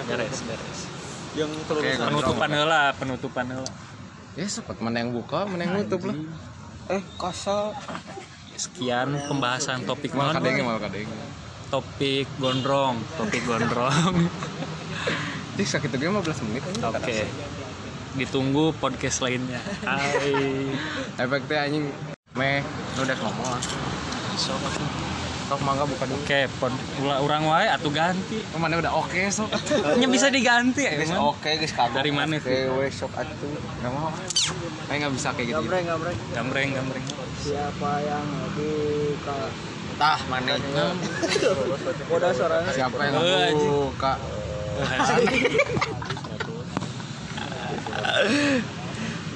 beres 0.06 0.38
beres 0.46 0.97
yang 1.38 1.52
Oke, 1.70 1.92
penutupan 2.02 2.50
heula 2.50 2.84
penutupan 2.98 3.46
heula. 3.46 3.72
Ya, 4.34 4.46
sempat 4.50 4.78
mana 4.82 5.02
yang 5.02 5.14
buka, 5.14 5.46
mana 5.46 5.66
yang 5.66 5.86
nutup 5.86 6.10
lah. 6.10 6.18
eh 6.88 7.04
kasar 7.18 7.74
sekian 8.58 9.18
pembahasan 9.30 9.86
topik 9.86 10.18
Mal 10.18 10.34
non 10.34 10.36
kadenge, 10.42 10.62
mal 10.66 10.80
kadenge. 10.82 11.14
topik 11.70 12.26
gondrong. 12.42 12.98
Topik 13.18 13.44
gondrong. 13.46 14.14
Ih, 15.58 15.66
sakit 15.66 15.90
juga 15.90 16.22
15 16.22 16.46
menit. 16.50 16.64
Aja. 16.66 16.94
oke. 16.94 17.20
ditunggu 18.18 18.74
podcast 18.82 19.22
lainnya. 19.22 19.62
Hai. 19.86 20.74
Efeknya 21.22 21.58
anjing. 21.70 21.86
Meh 22.34 22.62
udah 22.98 23.18
ngomong. 23.22 23.46
Lah. 23.46 23.62
Sok 25.48 25.62
mangga 25.62 25.84
buka 25.84 26.04
dulu. 26.04 26.20
oke 26.20 26.42
pod 26.58 26.74
ulah 27.00 27.18
urang 27.20 27.44
wae 27.46 27.66
atuh 27.66 27.88
ganti 27.90 28.44
Oh, 28.52 28.60
mana 28.60 28.76
udah 28.78 28.92
oke 28.94 29.16
sok. 29.28 29.48
nya 29.96 30.04
bisa 30.06 30.28
diganti 30.28 30.84
ya 30.84 30.92
guys 30.94 31.08
oke 31.10 31.40
guys 31.50 31.72
kabur 31.72 31.96
Dari 31.98 32.12
mana, 32.12 32.36
oke 32.36 32.52
wes 32.78 32.92
sok 32.94 33.16
atuh 33.16 33.48
Enggak 33.80 33.92
mau. 33.92 34.12
Aing 34.88 35.00
enggak 35.00 35.14
bisa 35.14 35.30
kayak 35.32 35.48
gitu. 35.48 35.56
Gambreng, 35.58 35.86
gambreng. 35.86 36.18
gambreng 36.32 36.70
gambreng 36.74 37.04
Siapa 37.38 37.92
yang 38.02 38.28
lebih 38.44 38.76
ka 39.22 39.38
tah 39.96 40.20
mana 40.28 40.60
Udah 42.14 42.30
suaranya 42.30 42.70
Siapa 42.70 43.00
yang 43.02 43.16
Eh, 43.18 43.52
buka? 43.56 44.14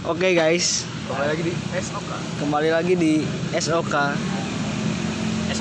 Oke 0.03 0.34
guys, 0.34 0.84
Kembali 1.08 1.27
lagi 1.30 1.44
di 1.44 1.53
SOK. 1.72 2.10
kembali 2.38 2.70
lagi 2.70 2.94
di 2.96 3.13
SOK. 3.53 3.96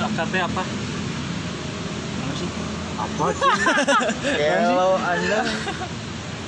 SOK 0.00 0.18
teh 0.26 0.40
apa? 0.40 0.62
Kalau 4.40 4.90
anda 5.10 5.40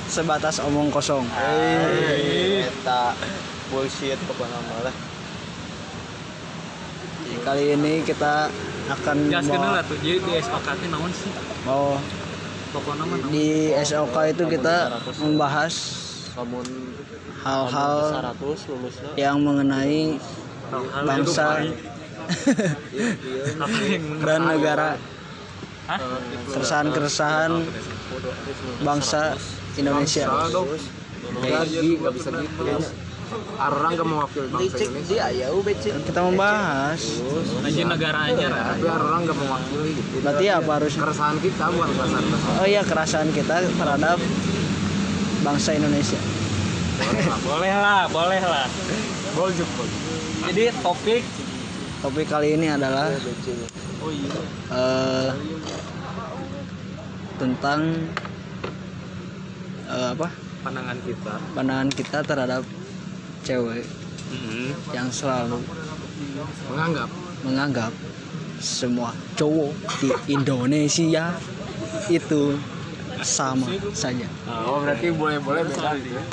sebatas 0.07 0.55
omong 0.59 0.89
kosong. 0.89 1.25
Eta 2.63 3.13
bullshit 3.69 4.17
pokoknya 4.25 4.57
malah. 4.63 4.95
Kali 7.43 7.75
ini 7.75 8.01
kita 8.01 8.47
akan 8.89 9.17
membawa- 9.27 9.75
lah 9.75 9.83
tuh. 9.83 9.97
Jadi 9.99 10.17
di 10.19 10.33
SOK 10.39 10.67
teh 10.73 10.87
naon 10.89 11.11
sih? 11.11 11.31
oh 11.65 11.97
Pokoknya 12.73 13.05
mah 13.05 13.19
di 13.29 13.47
SOK 13.77 14.15
itu 14.27 14.43
kita 14.49 14.77
membahas 15.21 15.73
hal-hal 17.43 17.95
yang 19.13 19.37
mengenai 19.37 20.17
bangsa 21.05 21.61
dan 24.23 24.39
negara 24.47 24.95
keresahan-keresahan 26.51 27.51
bangsa 28.83 29.35
Indonesia. 29.75 30.25
Lagi 31.43 31.99
nggak 31.99 32.13
bisa 32.15 32.29
gitu. 32.31 32.63
Orang 33.57 33.97
gak 33.97 34.05
mewakili 34.05 34.45
bangsa 34.53 34.77
Indonesia. 34.77 35.49
kita 36.05 36.21
membahas 36.21 37.01
aja 38.13 38.45
lah. 38.45 38.77
tapi 38.77 39.21
gak 39.25 39.37
mewakili 39.41 39.89
gitu. 39.97 40.15
Berarti 40.21 40.45
apa 40.53 40.71
harus 40.77 40.93
keresahan 40.93 41.37
kita 41.41 41.65
bukan 41.73 41.89
keresahan 41.97 42.23
keresahan 42.29 42.59
oh 42.61 42.67
iya 42.69 42.81
kerasaan 42.85 43.29
kita 43.33 43.55
terhadap 43.65 44.17
bangsa 45.41 45.69
Indonesia. 45.73 46.19
Boleh 47.41 47.73
lah, 47.73 48.05
boleh 48.13 48.41
lah. 48.43 48.67
goljuk 49.33 49.65
Jadi 50.45 50.69
topik 50.85 51.25
topik 52.03 52.27
kali 52.27 52.59
ini 52.59 52.67
adalah 52.67 53.07
Oh 54.03 54.11
iya. 54.11 54.35
eh, 54.69 55.29
tentang 57.33 57.79
eh, 59.87 60.07
apa 60.11 60.27
Pandangan 60.59 60.97
kita. 60.99 61.33
pandangan 61.55 61.89
kita 61.89 62.17
terhadap 62.21 62.63
cewek 63.41 63.83
yang 64.91 65.07
selalu 65.07 65.59
menganggap 66.67 67.09
menganggap 67.43 67.91
semua 68.57 69.11
cowok 69.35 69.71
di 69.99 70.09
Indonesia 70.29 71.35
itu 72.07 72.55
sama 73.21 73.67
saja. 73.93 74.27
oh 74.49 74.79
berarti 74.79 75.07
boleh 75.11 75.39
boleh 75.39 75.63
beda 75.63 75.95
gitu 75.95 76.09
ya 76.11 76.23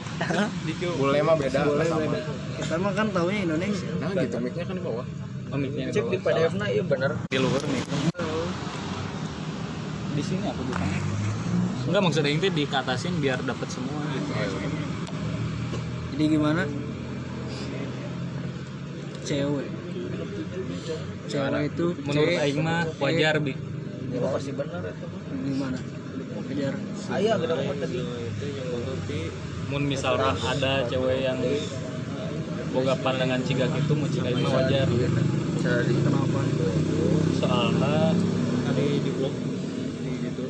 boleh 0.95 1.21
mah 1.21 1.37
beda 1.37 1.61
Boleh 1.65 1.87
sama. 1.87 2.03
beda. 2.05 2.19
Kita 2.57 2.75
mah 2.77 2.93
kan 2.95 3.07
taunya 3.11 3.41
Indonesia. 3.45 3.89
nah 3.99 4.11
gitu 4.13 4.37
mic-nya 4.39 4.65
kan 4.65 4.75
di 4.75 4.83
bawah 4.83 5.07
Oh, 5.51 5.59
mic-nya 5.59 5.91
cek 5.91 6.07
di 6.15 6.19
PDF 6.23 6.55
na 6.55 6.67
iya 6.71 6.83
bener 6.87 7.11
di 7.27 7.39
luar 7.43 7.63
nih. 7.67 7.83
Di 10.15 10.23
sini 10.23 10.45
aku 10.47 10.63
bukan. 10.63 10.87
Enggak 11.91 12.03
maksudnya 12.07 12.31
itu 12.31 12.47
dikatasin 12.55 13.19
biar 13.19 13.43
dapat 13.43 13.67
semua 13.67 13.99
gitu. 14.15 14.31
Jadi 16.15 16.25
gimana? 16.31 16.63
Cewek. 19.27 19.69
Cewek 21.27 21.63
itu 21.67 21.87
Menurut 22.07 22.35
aing 22.39 22.59
mah 22.63 22.87
wajar 23.03 23.35
bi. 23.43 23.55
ya 24.11 24.19
pasti 24.27 24.51
bener 24.55 24.83
itu 24.91 25.07
gimana? 25.51 25.79
Kejar. 26.51 26.75
ayah 27.15 27.35
gede 27.39 27.55
banget 27.55 27.77
tadi 27.79 27.99
Mun 29.71 29.83
misalnya 29.87 30.35
ada 30.35 30.83
cewek 30.83 31.23
yang 31.23 31.39
boga 32.75 32.95
pandangan 32.99 33.39
ciga 33.47 33.71
gitu 33.71 33.95
mau 33.95 34.11
ciga 34.11 34.35
mah 34.35 34.51
wajar. 34.51 34.87
Kenapa? 35.61 36.41
Soalnya 37.37 38.17
di 38.73 38.87
di 39.05 39.11
blog 39.13 39.35
di 40.01 40.13
gitu 40.25 40.45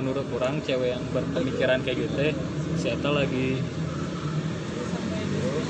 menurut 0.00 0.26
orang 0.40 0.64
cewek 0.64 0.96
yang 0.96 1.04
berpemikiran 1.12 1.84
kayak 1.84 2.08
gitu 2.08 2.12
teh 2.16 2.32
si 2.80 2.88
Eta 2.88 3.12
lagi 3.12 3.60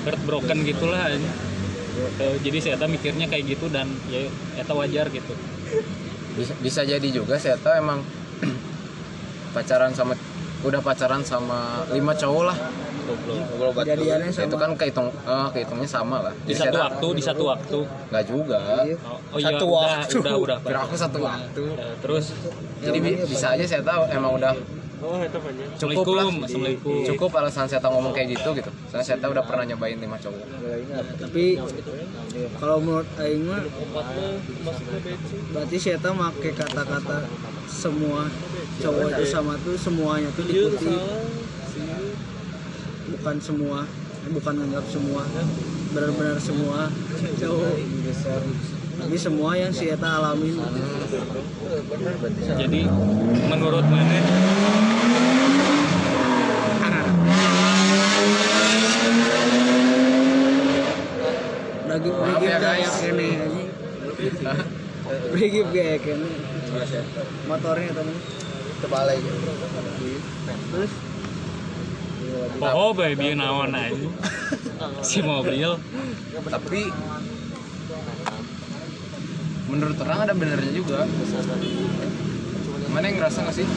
heartbroken 0.07 0.63
gitulah 0.63 1.11
Eh, 1.95 2.39
jadi 2.43 2.59
si 2.59 2.69
Eta 2.71 2.87
mikirnya 2.87 3.27
kayak 3.27 3.59
gitu 3.59 3.67
dan 3.71 3.91
ya 4.11 4.27
Eta 4.59 4.75
wajar 4.75 5.11
gitu. 5.11 5.35
Bisa, 6.35 6.55
bisa 6.63 6.81
jadi 6.87 7.09
juga 7.11 7.39
saya 7.39 7.59
tahu 7.59 7.75
emang 7.75 8.03
pacaran 9.55 9.95
sama 9.95 10.15
udah 10.65 10.81
pacaran 10.81 11.21
sama 11.21 11.85
lima 11.91 12.13
cowok 12.13 12.45
lah. 12.45 12.59
Goblok 13.05 13.85
Kejadiannya 13.85 14.33
sama. 14.33 14.49
itu 14.49 14.57
kan 14.57 14.71
kehitung 14.75 15.09
eh, 15.13 15.47
kehitungnya 15.53 15.85
sama 15.87 16.17
lah. 16.25 16.33
Di 16.41 16.51
Jadi 16.51 16.61
satu 16.65 16.77
waktu 16.81 17.07
di 17.13 17.23
satu 17.23 17.43
waktu. 17.45 17.79
Nggak 18.09 18.25
juga. 18.25 18.61
Oh, 19.05 19.21
oh 19.29 19.39
iya 19.39 19.47
Satu 19.53 19.65
udah 19.67 19.77
waktu. 19.77 20.15
udah 20.19 20.35
udah. 20.41 20.57
Kira 20.65 20.81
aku 20.81 20.95
satu 20.97 21.19
waktu. 21.21 21.65
Terus? 22.01 22.25
Jadi 22.81 22.99
bi- 22.99 23.21
bisa 23.23 23.47
aja 23.53 23.65
saya 23.67 23.83
tahu 23.85 24.03
emang 24.09 24.33
udah 24.35 24.53
cukup 25.79 26.05
lah 26.17 26.27
Assalamualaikum. 26.29 27.05
Cukup 27.15 27.31
alasan 27.37 27.67
saya 27.69 27.81
tahu 27.83 27.93
ngomong 28.01 28.13
kayak 28.17 28.39
gitu 28.39 28.49
gitu. 28.57 28.71
Soalnya 28.89 29.07
saya 29.07 29.19
tahu 29.21 29.31
udah 29.37 29.45
pernah 29.45 29.65
nyobain 29.69 29.99
lima 30.01 30.17
cowok. 30.17 30.45
Tapi 31.21 31.45
kalau 32.59 32.79
menurut 32.81 33.09
aing 33.21 33.45
mah 33.45 33.63
berarti 35.53 35.77
saya 35.77 35.99
tahu 36.01 36.15
make 36.17 36.51
kata-kata 36.57 37.29
semua 37.69 38.31
cowok 38.81 39.07
itu 39.13 39.25
sama 39.29 39.53
tuh 39.61 39.77
semuanya 39.77 40.29
tuh 40.33 40.45
diikuti. 40.49 40.95
Bukan 43.15 43.37
semua 43.41 43.85
bukan 44.33 44.55
anggap 44.65 44.85
semua. 44.89 45.23
Benar-benar 45.93 46.39
semua 46.41 46.89
cowok. 47.39 47.77
Tapi 48.95 49.17
semua 49.19 49.59
yang 49.59 49.75
si 49.75 49.91
Eta 49.91 50.07
alamin. 50.23 50.55
Jadi 52.57 52.81
menurut 53.51 53.85
mana 53.85 54.19
Maaf 62.05 62.37
brigip 62.37 62.53
ya, 62.53 62.59
kayak 62.61 62.85
guys. 62.85 63.01
anjing 63.01 63.69
brigip 65.33 65.67
kayak 65.73 65.99
kene 66.05 66.29
motornya 67.49 67.91
temen 67.97 68.17
terbalik 68.85 69.21
terus? 70.69 70.93
Oh 72.61 72.93
baby 72.93 73.33
naon 73.33 73.73
aja 73.73 74.09
si 75.01 75.25
mobil. 75.25 75.81
Tapi 76.45 76.81
menurut 79.73 79.97
orang 80.05 80.19
ada 80.29 80.35
benernya 80.37 80.73
juga. 80.77 81.09
Mana 82.93 83.09
yang 83.09 83.17
ngerasa 83.17 83.49
nggak 83.49 83.57
sih? 83.57 83.69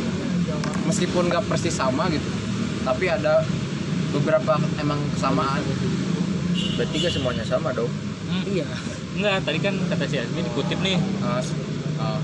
Meskipun 0.84 1.32
nggak 1.32 1.48
persis 1.48 1.80
sama 1.80 2.12
gitu 2.12 2.28
tapi 2.88 3.12
ada 3.12 3.44
beberapa 4.16 4.56
emang 4.80 5.00
kesamaan. 5.12 5.60
Berarti 6.80 6.96
gak 7.04 7.14
semuanya 7.14 7.44
sama 7.44 7.74
dong 7.74 7.92
Hmm, 8.28 8.44
iya. 8.48 8.68
Enggak 9.16 9.36
tadi 9.48 9.60
kan 9.64 9.74
kata 9.88 10.06
si 10.06 10.16
Azmi 10.20 10.44
dikutip 10.44 10.80
nih 10.84 11.00
Uh, 11.24 11.42
uh, 12.00 12.20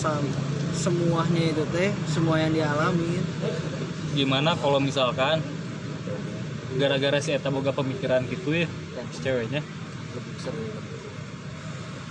sam 0.00 0.24
semuanya 0.72 1.52
itu 1.52 1.64
teh 1.76 1.92
semua 2.08 2.40
yang 2.40 2.56
dialami 2.56 3.20
gimana 4.16 4.56
kalau 4.56 4.80
misalkan 4.80 5.44
gara-gara 6.80 7.20
si 7.20 7.36
Eta 7.36 7.52
boga 7.52 7.76
pemikiran 7.76 8.24
gitu 8.32 8.64
ya 8.64 8.68
si 9.12 9.20
ceweknya 9.20 9.60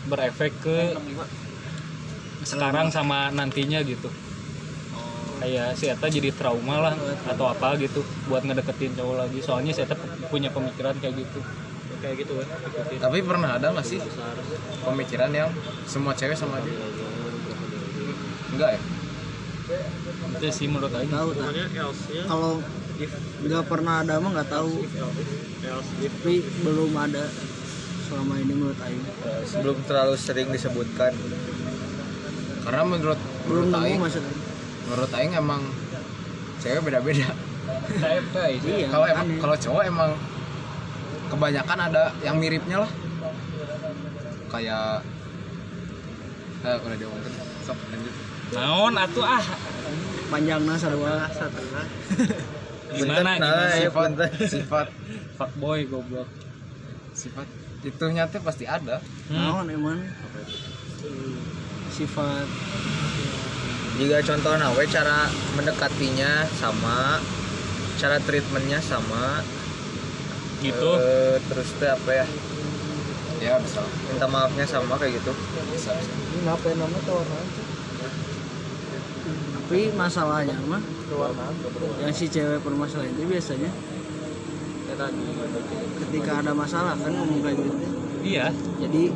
berefek 0.05 0.53
ke 0.61 0.93
sekarang 2.45 2.87
sama 2.89 3.29
nantinya 3.33 3.81
gitu. 3.83 4.09
Kayak 5.39 5.75
si 5.79 5.87
Eta 5.87 6.07
jadi 6.11 6.29
trauma 6.35 6.81
lah 6.91 6.93
atau 7.25 7.49
apa 7.49 7.73
gitu 7.79 8.03
buat 8.27 8.43
ngedeketin 8.43 8.95
cowok 8.95 9.15
lagi. 9.25 9.39
Soalnya 9.41 9.71
si 9.73 9.81
Eta 9.83 9.95
punya 10.29 10.53
pemikiran 10.53 10.93
kayak 10.97 11.25
gitu 11.25 11.39
kayak 11.99 12.15
gitu 12.23 12.33
kan 12.39 12.47
ikutin. 12.47 12.97
tapi 12.99 13.17
pernah 13.23 13.49
ada 13.59 13.67
nggak 13.75 13.85
sih 13.85 13.99
pemikiran 14.83 15.31
yang 15.35 15.49
semua 15.83 16.15
cewek 16.15 16.35
sama 16.35 16.63
aja 16.63 16.71
enggak 18.49 18.71
ya? 18.75 18.81
Itu 20.39 20.49
sih 20.49 20.65
menurut 20.65 20.89
Aing 20.91 21.13
tahu 21.13 21.29
tak 21.37 21.53
kalau 22.25 22.57
nggak 23.45 23.63
pernah 23.69 24.01
ada 24.03 24.19
mah 24.19 24.31
nggak 24.35 24.49
tahu. 24.49 24.83
Tapi 26.01 26.33
belum 26.65 26.91
ada 26.97 27.23
selama 28.09 28.33
ini 28.41 28.53
menurut 28.57 28.79
Aing. 28.81 29.03
Sebelum 29.45 29.77
terlalu 29.85 30.15
sering 30.17 30.49
disebutkan. 30.49 31.13
Karena 32.65 32.83
menurut 32.83 33.19
belum 33.47 33.69
menurut 33.69 33.77
nemu 33.77 33.85
Aing 33.85 33.99
maksudnya 34.01 34.33
menurut 34.89 35.11
Aing 35.13 35.33
emang 35.37 35.61
cewek 36.59 36.81
beda-beda. 36.83 37.29
Iya 38.65 38.89
kalau 38.89 39.05
emang 39.05 39.27
kalau 39.37 39.55
cowok 39.57 39.83
emang 39.85 40.11
kebanyakan 41.29 41.77
ada 41.89 42.03
yang 42.25 42.35
miripnya 42.41 42.83
lah. 42.83 42.91
Kayak 44.49 45.05
eh, 46.65 46.77
udah 46.81 46.97
diomongin 46.97 47.33
sok 47.63 47.77
lanjut. 47.93 48.13
Naon 48.49 48.93
atuh 48.97 49.25
ah? 49.25 49.43
Panjangnya 50.29 50.75
sarua 50.77 51.25
satengah 51.33 51.85
gimana 52.97 53.37
Punten, 53.37 53.37
nah, 53.37 53.37
gimana? 53.37 53.63
ya, 53.69 53.85
sifat 53.85 54.09
sifat. 54.49 54.87
Fuckboy 55.37 55.85
goblok. 55.85 56.29
Sifat 57.13 57.47
itu 57.85 58.05
nyata 58.09 58.41
pasti 58.41 58.65
ada. 58.65 58.99
Hmm. 59.29 59.37
naon 59.37 59.67
emang? 59.69 59.99
Sifat. 61.93 62.47
Jika 63.99 64.17
contoh 64.23 64.53
nawe 64.55 64.83
cara 64.87 65.27
mendekatinya 65.59 66.47
sama 66.55 67.19
cara 67.99 68.15
treatmentnya 68.23 68.79
sama 68.79 69.43
gitu. 70.59 70.89
Eh, 70.99 71.37
terus 71.47 71.69
teh 71.79 71.89
apa 71.89 72.11
ya? 72.11 72.25
Ya 73.39 73.53
bisa. 73.59 73.81
Minta 74.11 74.27
maafnya 74.27 74.65
sama 74.67 74.99
kayak 74.99 75.23
gitu. 75.23 75.31
Bisa 75.71 75.91
bisa. 75.95 76.11
Ini 76.35 76.39
ngapain 76.47 76.75
namanya? 76.75 77.03
Tawaran 77.07 77.69
tapi 79.69 79.93
masalahnya 79.93 80.57
mah 80.65 80.81
yang 82.01 82.09
si 82.09 82.25
cewek 82.25 82.57
permasalahan 82.65 83.13
itu 83.13 83.21
biasanya 83.29 83.69
ketika 86.01 86.41
ada 86.41 86.57
masalah 86.57 86.97
kan 86.97 87.13
ngomong 87.13 87.37
kayak 87.45 87.61
gitu. 87.61 87.77
Iya. 88.25 88.49
Jadi 88.81 89.13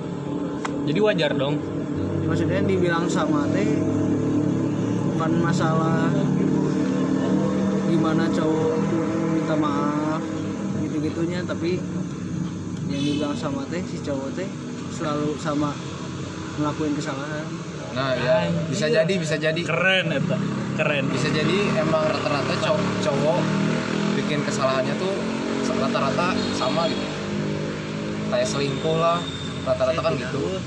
jadi 0.86 1.00
wajar 1.02 1.34
dong. 1.34 1.58
maksudnya 2.30 2.62
dibilang 2.70 3.10
sama 3.10 3.50
teh 3.50 3.66
bukan 5.18 5.32
masalah 5.42 6.14
gimana 7.90 8.30
cowok 8.30 8.78
minta 9.34 9.56
maaf 9.58 10.03
gitu-gitunya 11.14 11.46
tapi 11.46 11.78
yang 12.90 13.02
dibilang 13.06 13.38
sama 13.38 13.62
teh 13.70 13.86
si 13.86 14.02
cowok 14.02 14.34
teh 14.34 14.50
selalu 14.90 15.38
sama 15.38 15.70
ngelakuin 16.58 16.94
kesalahan. 16.98 17.46
Nah 17.94 18.18
ya 18.18 18.50
bisa 18.66 18.90
jadi 18.90 19.14
bisa 19.14 19.38
jadi. 19.38 19.62
Keren 19.62 20.10
eta 20.10 20.38
keren. 20.82 21.06
Bisa 21.14 21.30
jadi 21.30 21.58
emang 21.78 22.10
rata-rata 22.10 22.54
cowok, 22.66 22.90
cowok 23.06 23.42
bikin 24.18 24.42
kesalahannya 24.42 24.98
tuh 24.98 25.14
rata-rata 25.78 26.34
sama 26.58 26.90
gitu. 26.90 27.06
Kayak 28.34 28.48
selingkuh 28.50 28.98
lah 28.98 29.22
rata-rata 29.70 30.02
kan 30.02 30.14
gitu. 30.18 30.58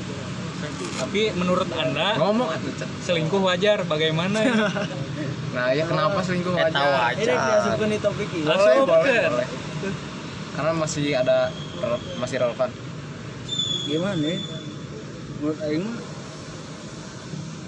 Tapi 1.03 1.35
menurut 1.35 1.67
anda 1.75 2.15
ngomong 2.23 2.55
selingkuh 3.03 3.43
wajar? 3.43 3.83
Bagaimana 3.83 4.39
ya? 4.47 4.55
nah 5.59 5.75
ya 5.75 5.91
kenapa 5.91 6.23
selingkuh 6.23 6.55
Eta 6.55 6.83
wajar? 6.87 7.35
ini 7.83 7.99
di 7.99 7.99
topik 7.99 8.31
ini. 8.31 8.47
Boleh 8.47 8.77
boleh. 8.87 9.66
Karena 10.57 10.73
masih 10.73 11.13
ada 11.13 11.53
masih 12.17 12.41
relevan. 12.41 12.73
Gimana 13.85 14.17
ya? 14.25 14.41
Menurut 15.37 15.59
Aing 15.69 15.85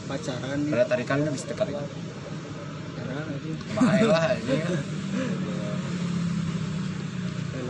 pacaran 0.08 0.58
nih 0.64 0.72
ada 0.72 0.88
tarikan 0.88 1.20
kan 1.20 1.32
bisa 1.36 1.52
aja. 1.52 1.84
Bahaya 3.76 4.04
lah 4.08 4.32
ini 4.40 4.56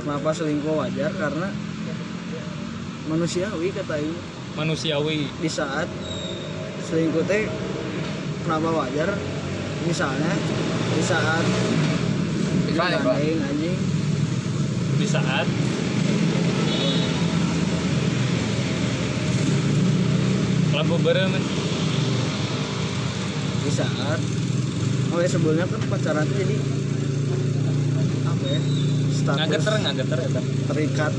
kenapa 0.06 0.30
selingkuh 0.30 0.74
wajar? 0.86 1.10
Karena 1.18 1.50
manusiawi 3.10 3.74
kata 3.74 3.98
Aing. 3.98 4.14
Manusiawi. 4.54 5.26
Di 5.42 5.50
saat 5.50 5.90
selingkuh 6.86 7.26
teh 7.26 7.50
kenapa 8.46 8.86
wajar? 8.86 9.18
Misalnya 9.82 10.30
di 10.94 11.02
saat 11.02 11.42
iklan 12.70 13.02
anjing 13.42 13.97
di 14.98 15.06
saat 15.06 15.46
lagu 20.74 20.94
bareng 20.98 21.32
di 23.62 23.70
saat 23.70 24.20
oh 25.14 25.18
ya 25.22 25.28
sebelumnya 25.30 25.70
kan 25.70 25.80
pacaran 25.86 26.26
tuh 26.26 26.36
jadi 26.42 26.56
apa 28.26 28.44
ya 28.50 28.60
status 29.14 29.38
ngageter 29.38 29.74
ngageter 29.86 30.18
eta 30.26 30.40
terikat. 30.66 31.12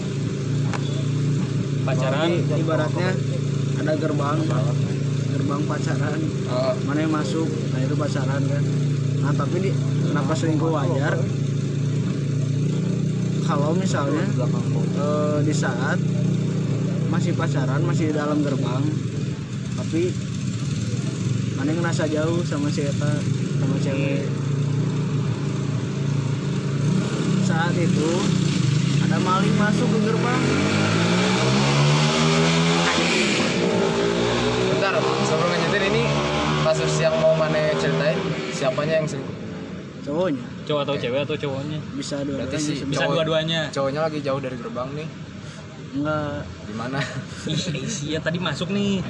Pacaran. 1.79 2.29
Jadi, 2.29 2.61
ibaratnya 2.61 3.09
ada 3.79 3.93
gerbang 3.95 4.37
gerbang 5.31 5.61
pacaran 5.65 6.19
oh, 6.51 6.73
mana 6.83 6.99
yang 6.99 7.13
masuk 7.15 7.47
nah 7.47 7.79
itu 7.79 7.95
pacaran 7.95 8.41
kan. 8.43 8.63
Nah 9.23 9.31
tapi 9.31 9.55
di 9.63 9.71
kenapa 10.03 10.35
selingkuh 10.35 10.67
wajar 10.67 11.15
kalau 13.49 13.73
misalnya 13.73 14.29
eh, 14.29 15.37
di 15.41 15.49
saat 15.49 15.97
masih 17.09 17.33
pacaran 17.33 17.81
masih 17.81 18.13
di 18.13 18.15
dalam 18.15 18.45
gerbang 18.45 18.85
tapi 19.73 20.13
mana 21.57 21.73
ngerasa 21.73 22.05
jauh 22.13 22.45
sama 22.45 22.69
si 22.69 22.85
Eta 22.85 23.09
sama 23.57 23.75
cewek. 23.81 24.29
Saat 27.49 27.73
itu 27.73 28.11
ada 29.09 29.17
maling 29.17 29.55
masuk 29.57 29.89
ke 29.97 29.99
gerbang. 30.05 30.41
Bentar 34.77 34.93
sebelum 35.25 35.49
lanjutin 35.49 35.83
ini 35.89 36.03
kasus 36.61 36.93
yang 37.01 37.17
mau 37.17 37.33
mana 37.33 37.73
ceritain? 37.81 38.15
Siapanya 38.53 39.01
yang 39.01 39.07
selingkuh 39.09 39.39
cowoknya 40.09 40.58
cowok 40.69 40.81
atau 40.85 40.95
cewek 41.01 41.19
atau 41.25 41.33
cowoknya? 41.35 41.79
Bisa 41.97 42.15
dua-duanya 42.21 42.59
si- 42.61 42.85
bisa 42.85 43.01
Cowok. 43.01 43.13
dua-duanya. 43.17 43.61
cowoknya 43.73 44.01
lagi 44.05 44.19
jauh 44.21 44.37
dari 44.37 44.53
gerbang 44.53 44.89
nih. 44.93 45.07
Enggak. 45.89 46.45
Gimana 46.69 46.99
iya 48.05 48.19
tadi 48.21 48.37
masuk 48.37 48.69
nih. 48.69 49.01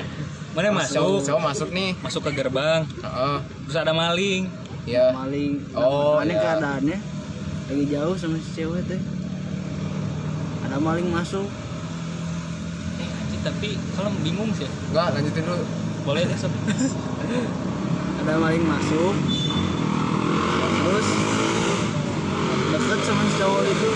Mana 0.55 0.71
masuk. 0.71 1.19
cowok 1.19 1.41
masuk 1.43 1.69
nih. 1.75 1.89
Masuk 1.99 2.21
ke 2.23 2.31
gerbang. 2.31 2.87
Heeh. 2.87 3.37
terus 3.67 3.75
ada 3.75 3.91
maling. 3.91 4.47
Ya 4.87 5.11
maling. 5.11 5.59
Oh, 5.75 6.15
mana 6.23 6.31
iya. 6.31 6.39
keadaannya. 6.39 6.97
Lagi 7.67 7.85
jauh 7.91 8.15
sama 8.15 8.39
si 8.39 8.63
cewek 8.63 8.87
teh 8.87 9.01
ada 10.63 10.79
maling 10.79 11.11
masuk. 11.11 11.51
Eh 13.03 13.09
tapi 13.43 13.75
kalau 13.99 14.15
bingung 14.23 14.55
sih. 14.55 14.63
Enggak 14.95 15.11
lanjutin 15.11 15.43
dulu. 15.43 15.65
Boleh 16.07 16.23
deh 16.23 16.37
sob. 16.39 16.55
Ada 18.23 18.39
maling 18.39 18.63
masuk 18.63 19.11
terus 20.89 21.07
deket 22.73 22.99
sama 23.05 23.21
si 23.21 23.33
cowok 23.37 23.61
itu. 23.61 23.91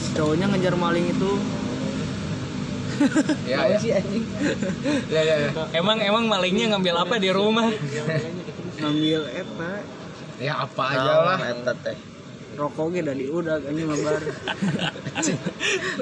Si 0.00 0.08
cowoknya 0.16 0.46
ngejar 0.48 0.74
maling 0.80 1.06
itu. 1.12 1.32
Ya 3.46 3.68
ya. 3.68 3.78
sih 3.78 3.92
anjing? 3.92 4.24
Ya 5.12 5.22
ya 5.22 5.34
ya. 5.46 5.50
Emang 5.76 6.00
emang 6.00 6.24
malingnya 6.26 6.74
ngambil 6.74 7.04
apa 7.04 7.14
di 7.20 7.28
rumah? 7.28 7.68
Ngambil 8.80 9.20
eta. 9.36 9.72
Ya 10.40 10.64
apa 10.64 10.82
aja 10.96 11.12
lah. 11.28 11.38
eta 11.38 11.72
teh. 11.76 11.98
Rokok 12.58 12.90
ge 12.90 13.06
dari 13.06 13.30
udah 13.38 13.62
ini 13.68 13.84
mabar. 13.84 14.22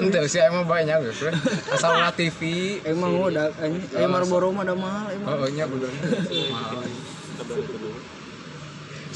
Ente 0.01 0.19
sih 0.31 0.41
emang 0.41 0.65
banyak 0.65 0.97
gitu 1.11 1.29
asal 1.69 1.93
lah 2.01 2.15
TV 2.15 2.39
emang 2.87 3.11
udah 3.11 3.51
anjing. 3.59 3.83
Eh 3.91 4.07
Marlboro 4.07 4.55
mah 4.55 4.63
ada 4.63 4.73
mahal 4.73 5.11
emang. 5.11 5.35
Oh 5.35 5.49
nya 5.51 5.67
bener 5.67 5.91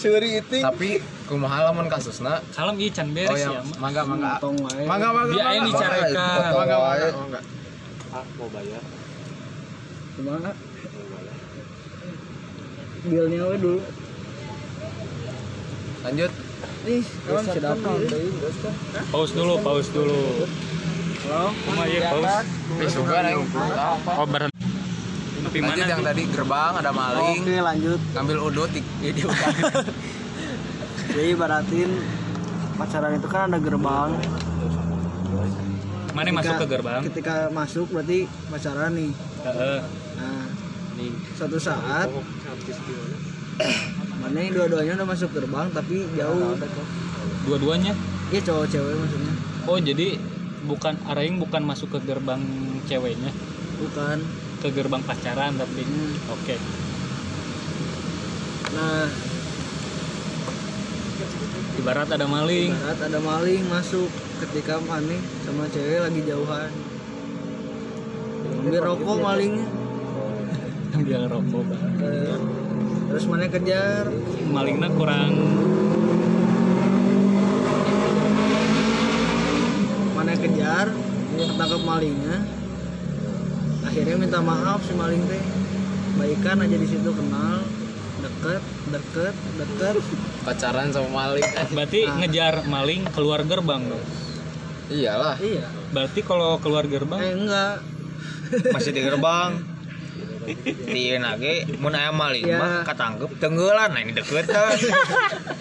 Suri 0.01 0.41
itu. 0.41 0.57
Tapi 0.65 0.97
kumaha 1.29 1.69
lamun 1.69 1.85
kasusna? 1.85 2.41
Kalem 2.57 2.81
iya 2.81 2.89
can 2.89 3.07
oh 3.09 3.13
beres 3.13 3.37
ya 3.37 3.53
ya 3.53 3.61
mangga 3.77 4.01
mangga. 4.01 4.41
Mangga 4.89 5.07
mangga 5.13 5.33
Dia 5.37 5.43
mangga. 5.45 5.65
dicarekan. 5.69 6.49
mangga 6.57 6.77
mangga. 6.81 7.09
mangga 7.13 7.39
Gimana? 10.17 10.49
Bilnya 13.01 13.41
we 13.45 13.57
dulu. 13.61 13.81
lanjut. 16.01 16.31
Ih, 16.81 17.05
kawan 17.29 17.45
sudah 17.45 17.77
apa? 17.77 17.91
pause 19.13 19.31
dulu 19.37 19.53
pause 19.61 19.89
dulu. 19.93 20.49
Halo? 21.29 21.53
Kuma 21.61 21.83
iya 21.85 22.09
pause? 22.09 22.41
Oh 24.17 24.25
berhenti 24.25 24.50
tapi 25.51 25.59
lanjut 25.59 25.77
mana 25.77 25.91
yang 25.91 25.99
tadi 26.01 26.23
gerbang 26.25 26.73
ada 26.79 26.91
maling 26.91 27.43
Oke, 27.43 27.57
lanjut. 27.59 27.99
ngambil 28.15 28.37
udut 28.41 28.69
di 28.71 28.79
di 29.03 29.21
Jadi 31.11 31.27
ibaratin 31.29 31.89
pacaran 32.73 33.11
itu 33.13 33.27
kan 33.27 33.51
ada 33.51 33.59
gerbang. 33.59 34.15
mana 36.11 36.25
yang 36.25 36.37
masuk 36.39 36.55
ke 36.55 36.65
gerbang 36.67 37.01
Ketika 37.03 37.51
masuk 37.51 37.87
berarti 37.87 38.31
pacaran 38.47 38.91
nih. 38.93 39.11
Heeh. 39.43 39.79
Nah, 40.15 40.43
suatu 41.35 41.57
saat 41.57 42.07
mana 44.21 44.37
yang 44.37 44.53
dua-duanya 44.53 44.95
udah 44.95 45.07
masuk 45.09 45.35
gerbang 45.35 45.67
tapi 45.69 46.07
jauh. 46.15 46.55
dua-duanya 47.43 47.91
Iya 48.31 48.39
cowok 48.41 48.65
cewek 48.65 48.95
maksudnya. 48.95 49.33
oh 49.67 49.77
jadi 49.77 50.07
bukan 50.63 50.95
Araing 51.05 51.35
bukan 51.37 51.67
masuk 51.67 51.91
ke 51.91 51.99
gerbang 52.07 52.39
ceweknya 52.87 53.35
Bukan. 53.75 54.23
Ke 54.61 54.69
gerbang 54.69 55.01
pacaran 55.01 55.57
tapi 55.57 55.81
Hmm. 55.81 56.13
oke 56.29 56.57
Nah, 58.71 59.03
ibarat 61.75 62.07
ada 62.07 62.23
maling 62.23 62.71
ibarat 62.71 62.99
ada 63.03 63.19
maling 63.19 63.67
masuk 63.67 64.07
ketika 64.39 64.79
mana 64.87 65.19
sama 65.43 65.67
cewek 65.67 65.99
lagi 65.99 66.23
jauhan. 66.23 66.71
Ambil 68.63 68.79
rokok 68.79 69.17
malingnya. 69.19 69.67
ambil 70.95 71.27
rokok. 71.27 71.67
Eh, 71.99 72.39
terus 73.11 73.27
mana 73.27 73.51
kejar 73.51 74.07
malingnya 74.55 74.87
kurang 74.95 75.35
mana 80.15 80.31
kejar 80.39 80.95
ketangkap 81.35 81.81
malingnya 81.83 82.60
akhirnya 83.91 84.15
minta 84.15 84.39
maaf 84.39 84.79
si 84.87 84.95
maling 84.95 85.19
teh. 85.27 85.43
Baikan 86.15 86.63
aja 86.63 86.77
di 86.79 86.87
situ 86.87 87.11
kenal 87.11 87.59
deket 88.23 88.63
deket 88.87 89.35
deket. 89.59 89.95
Pacaran 90.47 90.95
sama 90.95 91.11
maling. 91.11 91.43
Berarti 91.75 92.07
ngejar 92.07 92.63
maling 92.71 93.03
keluar 93.11 93.43
gerbang 93.43 93.91
dong? 93.91 94.03
Iyalah. 94.87 95.35
Iya. 95.43 95.67
Berarti 95.91 96.23
kalau 96.23 96.55
keluar 96.63 96.87
gerbang? 96.87 97.19
Eh 97.19 97.35
enggak. 97.35 97.83
Masih 98.71 98.95
di 98.95 99.03
gerbang 99.03 99.59
di 100.85 101.15
nage 101.15 101.53
mun 101.77 101.91
aya 101.91 102.09
maling 102.09 102.43
Ya. 102.43 102.57
mah 102.57 102.83
katangkep 102.83 103.29
tenggelan. 103.37 103.89
Nah 103.89 103.99
ini 103.99 104.11
deket 104.11 104.45
kan 104.45 104.75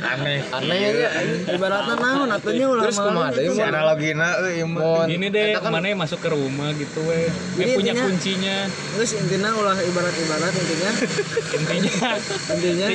aneh. 0.00 0.40
Aneh 0.50 0.78
aja 0.90 1.08
ibaratnya 1.50 1.94
naon 1.96 2.28
atunya 2.28 2.66
ulah 2.66 2.82
terus 2.84 2.98
kumaha 2.98 3.28
deui 3.30 3.48
si 3.48 3.56
mun? 3.56 3.68
Analogina 3.68 4.28
euy 4.38 4.52
ieu 4.56 4.66
mah 4.66 4.80
mun. 4.80 5.06
Gini 5.06 5.26
deh 5.28 5.46
kan 5.56 5.70
mana 5.70 5.86
yang 5.86 5.98
masuk 5.98 6.18
ke 6.18 6.28
rumah 6.28 6.70
gitu 6.72 7.00
Jadi 7.00 7.20
eh 7.62 7.74
punya 7.74 7.92
intinya- 7.92 8.04
kuncinya. 8.06 8.56
Terus 8.68 9.10
intinya 9.16 9.50
ulah 9.52 9.76
ibarat-ibarat 9.78 10.52
intinya. 10.52 10.90
Intinya. 11.60 12.08
Intinya. 12.50 12.86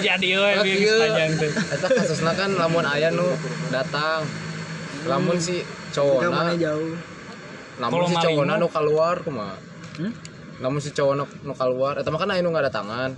Ah, 0.52 0.64
biar 0.64 0.78
kieu. 0.78 0.98
panjang 1.00 1.32
tuh. 1.38 1.52
Eta 1.52 1.88
kasusna 1.90 2.32
kan 2.34 2.50
lamun 2.52 2.84
aya 2.84 3.10
nu 3.10 3.28
datang. 3.70 4.24
Lamun 5.06 5.38
si 5.38 5.62
ketika 5.62 6.02
mana 6.28 6.52
cowokna 6.52 6.54
jauh 6.58 6.92
Kalau 7.78 8.08
si 8.08 8.16
mah- 8.16 8.24
nu 8.58 8.68
keluar 8.68 9.16
kumaha? 9.22 9.56
Hmm? 9.96 10.12
Namun 10.58 10.80
si 10.80 10.90
cowok 10.90 11.14
nu, 11.14 11.26
nu 11.44 11.54
keluar. 11.54 11.96
Eta 11.96 12.08
mah 12.08 12.18
kan 12.18 12.32
aya 12.32 12.40
nu 12.40 12.52
ada 12.52 12.70
tangan. 12.70 13.12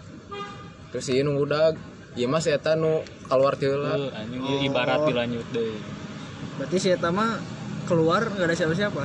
Terus 0.90 1.06
ieu 1.10 1.22
nu 1.22 1.38
udah 1.38 1.74
ieu 2.14 2.26
mah 2.26 2.40
si 2.40 2.50
eta 2.50 2.74
nu 2.74 3.00
keluar 3.24 3.54
teh 3.54 3.68
heula 3.68 3.94
Eh, 3.94 4.10
anjing. 4.12 4.42
Ieu 4.42 4.58
ibarat 4.66 5.06
dilanjut 5.06 5.48
deh. 5.52 5.78
Berarti 6.58 6.78
si 6.80 6.90
Eta 6.90 7.10
mah 7.10 7.38
keluar 7.86 8.26
nggak 8.26 8.50
ada 8.50 8.56
siapa-siapa? 8.56 9.04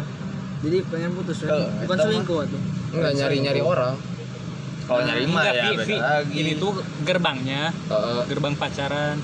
Jadi 0.62 0.78
pengen 0.88 1.12
putus 1.12 1.44
ya? 1.44 1.52
Eh, 1.52 1.84
bukan 1.84 1.98
selingkuh 1.98 2.40
tuh 2.46 2.62
enggak 2.92 3.12
nyari-nyari 3.14 3.60
orang. 3.60 3.94
Kalau 4.82 5.00
nyari 5.00 5.24
mah 5.26 5.42
Enggak, 5.42 5.54
ya 5.54 5.62
beda 5.74 5.96
lagi. 6.00 6.34
Ini 6.34 6.52
tuh 6.56 6.72
gerbangnya. 7.04 7.62
Heeh. 7.70 8.20
gerbang 8.26 8.54
pacaran. 8.56 9.16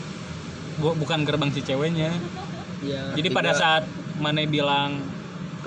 Bu- 0.78 0.94
bukan 0.94 1.24
gerbang 1.24 1.50
si 1.50 1.60
ceweknya. 1.64 2.12
Ya 2.84 3.02
jadi 3.16 3.28
pada 3.32 3.56
saat 3.56 3.82
mana 4.18 4.44
bilang 4.44 5.02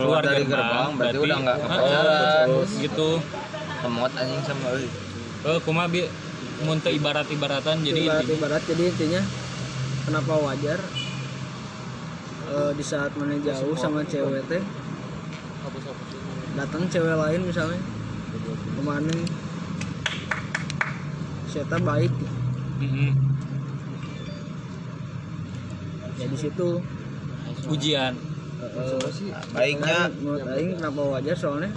Keluar 0.01 0.23
dari 0.23 0.43
gerbang, 0.43 0.89
berarti 0.97 1.17
udah 1.19 1.37
nggak 1.39 1.57
Heeh, 1.57 1.69
pacaran. 1.69 2.47
gitu. 2.77 3.09
Lemot 3.81 4.11
anjing 4.13 4.41
sama 4.45 4.67
euy 4.73 4.85
eh 5.41 5.57
kumaha 5.65 5.89
bi 5.89 6.05
mun 6.61 6.77
teu 6.77 6.93
ibarat-ibaratan 6.93 7.81
jadi 7.81 7.97
ibarat 7.97 8.21
intinya- 8.21 8.37
ibarat 8.37 8.61
jadi 8.69 8.83
intinya 8.93 9.21
kenapa 10.05 10.33
wajar 10.37 10.79
eh, 12.45 12.71
di 12.77 12.83
saat 12.85 13.09
mana 13.17 13.33
jauh 13.41 13.73
sama 13.73 14.05
cewek 14.05 14.45
teh 14.45 14.61
datang 16.53 16.85
cewek 16.85 17.15
lain 17.17 17.41
misalnya 17.41 17.81
ke 18.77 18.81
mana 18.85 19.15
Eta 21.51 21.77
baik? 21.83 22.13
Mm-mm. 22.79 23.11
ya 26.15 26.25
di 26.25 26.37
situ. 26.37 26.69
Ujian 27.67 28.13
baiknya. 29.53 29.99
Menurut 30.21 30.45
Aing 30.53 30.77
kenapa 30.77 31.01
wajar? 31.17 31.35
Soalnya 31.37 31.71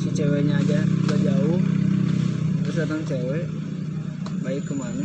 si 0.00 0.08
ceweknya 0.12 0.60
aja 0.60 0.80
udah 0.84 1.18
jauh. 1.20 1.60
Terus 2.64 2.76
datang 2.84 3.02
cewek 3.04 3.44
baik 4.44 4.62
ke 4.64 4.74
mana 4.76 5.04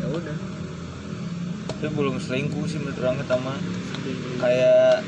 ya 0.00 0.06
udah. 0.08 0.36
Itu 1.80 1.86
belum 1.92 2.16
selingkuh 2.20 2.64
sih 2.68 2.78
menurut 2.80 2.98
orang 3.02 3.16
ketama 3.20 3.54
kayak 4.40 5.04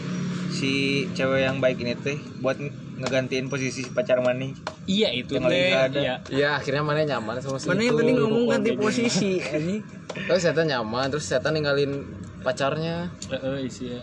si 0.55 1.05
cewek 1.13 1.45
yang 1.45 1.59
baik 1.59 1.83
ini 1.83 1.99
teh 1.99 2.19
buat 2.39 2.57
ngegantiin 3.01 3.51
posisi 3.51 3.85
pacar 3.91 4.23
mani. 4.23 4.55
Iya 4.85 5.11
itu 5.17 5.35
Yang 5.41 5.45
lagi 5.49 5.73
ada. 5.73 5.99
iya. 6.01 6.15
Iya 6.29 6.49
akhirnya 6.61 6.83
mana 6.85 7.03
nyaman 7.03 7.41
sama 7.41 7.57
si 7.59 7.67
mana 7.67 7.81
yang 7.83 7.97
itu. 7.97 8.01
tadi 8.05 8.13
ngomong 8.21 8.45
ganti 8.53 8.71
posisi 8.77 9.31
ini 9.59 9.77
terus 10.15 10.45
saya 10.45 10.63
nyaman 10.63 11.11
terus 11.11 11.25
saya 11.27 11.43
ninggalin 11.51 12.05
pacarnya. 12.45 13.09
Eh, 13.33 13.41
eh, 13.41 13.67
isi 13.67 13.97
ya 13.97 14.03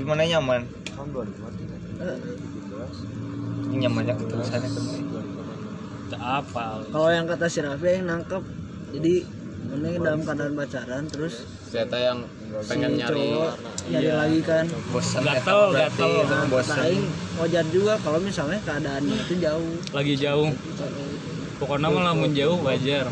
di 0.00 0.04
mana 0.08 0.24
nyaman? 0.24 0.64
Ini 3.68 3.76
nyamannya 3.84 4.14
keterusannya. 4.16 4.68
Kan 4.72 4.84
tak 6.10 6.42
apa 6.42 6.82
kalau 6.90 7.10
yang 7.12 7.22
kata 7.28 7.46
si 7.46 7.60
Raffi 7.62 8.00
yang 8.00 8.08
nangkep. 8.08 8.42
Jadi 8.96 9.14
mana 9.70 9.86
yang 9.86 10.02
dalam 10.02 10.20
keadaan 10.26 10.52
pacaran 10.58 11.04
terus 11.06 11.46
saya 11.70 11.86
yang 11.86 12.18
pengen 12.66 12.90
si 12.90 12.98
nyari 12.98 13.14
cowok 13.14 13.52
nyari 13.92 14.10
lagi 14.10 14.40
kan? 14.42 14.64
Bosan 14.90 15.22
Gatel, 15.22 15.60
berarti 15.70 16.02
gatel. 16.02 16.26
nah, 16.26 16.44
bosan 16.50 16.92
wajar 17.38 17.64
juga 17.70 17.94
kalau 18.02 18.18
misalnya 18.18 18.58
keadaannya 18.66 19.16
itu 19.20 19.34
jauh. 19.38 19.74
Lagi 19.94 20.14
jauh. 20.18 20.50
Pokoknya 21.62 21.88
mah 21.92 22.02
lamun 22.10 22.32
jauh 22.34 22.58
wajar. 22.64 23.06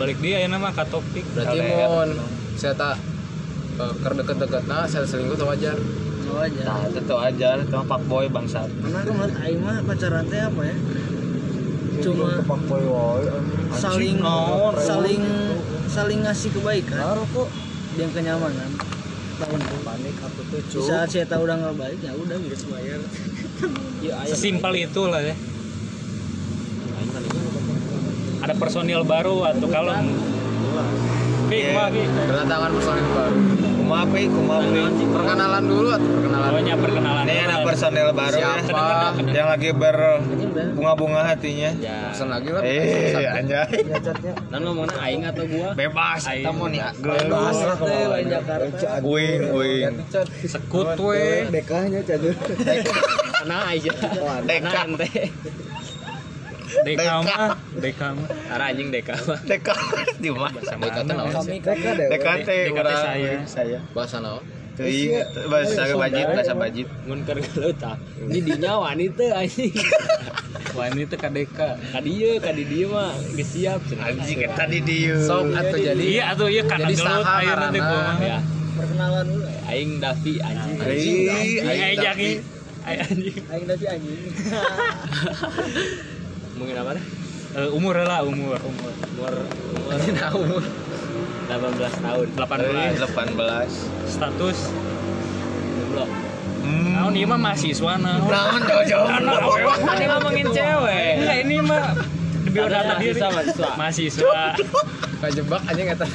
Balik 0.00 0.18
dia 0.24 0.42
ya 0.42 0.48
nama 0.48 0.72
ke 0.72 0.82
topik 0.88 1.26
berarti 1.36 1.58
mon 1.60 2.10
saya 2.58 2.74
tak 2.74 2.98
uh, 3.78 3.94
ker 4.02 4.12
deket-deket 4.18 4.62
nah 4.66 4.84
saya 4.84 5.06
selingkuh 5.06 5.38
tuh 5.38 5.46
wajar. 5.48 5.76
Ya 5.78 6.32
wajar. 6.34 6.64
Nah 6.66 6.78
itu 6.90 7.00
tuh 7.06 7.18
aja 7.18 7.48
itu 7.56 7.74
mah 7.74 7.86
pak 7.86 8.00
boy 8.10 8.26
bangsat. 8.28 8.68
Karena 8.68 8.98
kan 9.06 9.12
menurut 9.14 9.34
Aing 9.40 9.60
mah 9.62 9.76
pacaran 9.86 10.24
teh 10.26 10.40
apa 10.42 10.60
ya? 10.66 10.76
Cuma 11.98 12.30
saling 13.74 14.18
saling 14.78 15.22
saling 15.90 16.18
ngasih 16.26 16.50
kebaikan. 16.54 17.02
Dan 17.98 18.08
kenyamanan. 18.14 18.70
Tahun 19.38 19.60
panik 19.86 20.16
apa 20.18 20.40
tuh 20.50 20.58
di 20.66 20.80
saat 20.82 21.08
saya 21.14 21.26
tahu 21.30 21.46
udah 21.46 21.56
nggak 21.62 21.76
baik 21.78 21.98
ya 22.02 22.12
udah 22.14 22.36
gitu 22.42 22.64
bayar. 22.74 22.98
Sesimpel 24.26 24.72
itu 24.82 25.02
lah 25.06 25.22
ya. 25.22 25.34
Ada 28.38 28.54
personil 28.54 29.02
baru 29.02 29.46
atau 29.50 29.66
kalau 29.66 29.94
Iya. 31.48 31.72
kumaha, 31.72 31.88
Pi? 31.88 32.02
berdatangan 32.06 32.70
personil 32.76 33.08
baru 33.16 33.38
kumaha 33.88 34.04
pe 34.12 34.28
kumaha 34.28 34.60
pe 34.68 34.80
perkenalan 35.16 35.64
dulu 35.64 35.88
atau 35.96 36.08
perkenalan? 36.12 36.48
Pokoknya 36.52 36.74
perkenalan 36.76 37.24
ini 37.24 37.40
ada 37.40 37.56
personel 37.64 38.08
baru 38.12 38.36
ya. 38.36 38.52
Siapa? 38.60 38.84
Yang 39.32 39.48
lagi 39.48 39.68
berbunga-bunga 39.72 41.20
hatinya. 41.24 41.70
Pesan 42.12 42.28
lagi 42.28 42.48
lah 42.52 42.62
eh 42.68 43.24
anjay. 43.24 43.80
Dan 44.52 44.60
ngomongnya 44.60 45.00
aing 45.00 45.24
atau 45.24 45.44
gua? 45.48 45.72
bebas. 45.72 46.20
Aing. 46.28 46.44
kita 46.44 46.50
mau 46.52 46.68
nih 46.68 46.84
lain 48.12 48.26
Jakarta. 48.28 49.00
Wing 49.00 49.42
wing. 49.56 49.92
Sekut 50.44 50.92
we. 51.00 51.48
dekahnya 51.48 52.04
cadur 52.04 52.36
Nah 53.48 53.72
aja. 53.72 53.92
deka 54.44 54.84
Deka 56.68 57.12
mah, 57.20 57.56
deka 57.74 58.06
mah. 58.12 58.28
Ara 58.52 58.64
anjing 58.68 58.88
deka 58.88 59.14
mah. 59.24 59.40
deka 59.42 59.74
di 60.16 60.28
mana 60.28 60.52
Deka 60.52 61.00
teh 61.00 61.16
sih? 61.42 61.58
deka 61.64 61.90
deh 61.96 62.06
deka 62.08 62.32
teh 62.44 62.60
Deka 62.68 62.72
teh 62.72 62.72
urang 62.76 62.98
saya. 62.98 63.32
saya 63.48 63.78
bahasa 63.92 64.20
naon 64.20 64.44
teuing 64.76 65.10
bahasa 65.50 65.90
bajit 65.90 66.26
bahasa 66.28 66.54
bajit 66.54 66.86
Mun 67.04 67.24
keur 67.24 67.38
geuleuh 67.40 67.74
tah. 67.74 67.96
Ini 68.20 68.38
dinya 68.38 68.78
wanita 68.78 69.26
anjing. 69.34 69.74
wanita 70.72 71.14
ka 71.16 71.28
deka. 71.28 71.74
Ka 71.90 71.98
dieu, 71.98 72.38
ka 72.38 72.52
di 72.52 72.62
dieu 72.62 72.86
mah 72.86 73.10
geus 73.34 73.48
siap. 73.48 73.80
anjing 73.98 74.38
eta 74.44 74.64
di 74.64 74.80
dieu 74.80 75.18
sok 75.18 75.50
atau 75.50 75.78
jadi 75.78 75.98
Iya 75.98 76.24
atuh 76.30 76.46
ieu 76.46 76.62
kana 76.62 76.88
gelut 76.88 77.26
ayeuna 77.26 77.66
teh 77.72 77.82
ya. 78.22 78.38
perkenalan 78.78 79.24
dulu 79.26 79.44
Aing 79.66 79.90
Davi 79.98 80.34
anjing. 80.38 80.76
Aing 80.78 81.80
aing 81.82 81.98
jaki. 81.98 82.30
Aing 82.86 83.00
anjing. 83.02 83.34
Aing 83.50 83.64
tapi 83.66 83.84
anjing 83.90 84.18
Mungkin 86.58 86.76
apa 86.76 86.90
deh? 86.98 87.04
Eh, 87.56 87.68
umur 87.72 87.96
lah 88.04 88.20
umur 88.22 88.60
umur 88.60 88.92
umur 89.16 89.32
umur 89.88 90.30
umur 90.36 90.62
18 91.48 92.04
tahun 92.04 92.26
18 92.36 93.00
18 93.00 94.04
status 94.04 94.58
belum 95.88 96.08
hmm 96.60 96.92
Naon 96.92 97.14
ieu 97.16 97.24
mah 97.24 97.40
mahasiswa 97.40 97.92
naon. 97.96 98.28
naon 98.28 98.60
jauh-jauh 98.68 99.08
Tadi 99.80 100.04
ngomongin 100.12 100.46
cewek. 100.52 101.24
Enggak 101.24 101.38
ini 101.46 101.56
mah 101.64 101.96
biodata 102.50 102.94
diri. 102.98 103.20
Mahasiswa. 103.20 103.68
Mahasiswa. 103.76 104.42
kajebak 105.18 105.62
aja 105.66 105.80
nggak 105.82 105.98
tahu 105.98 106.14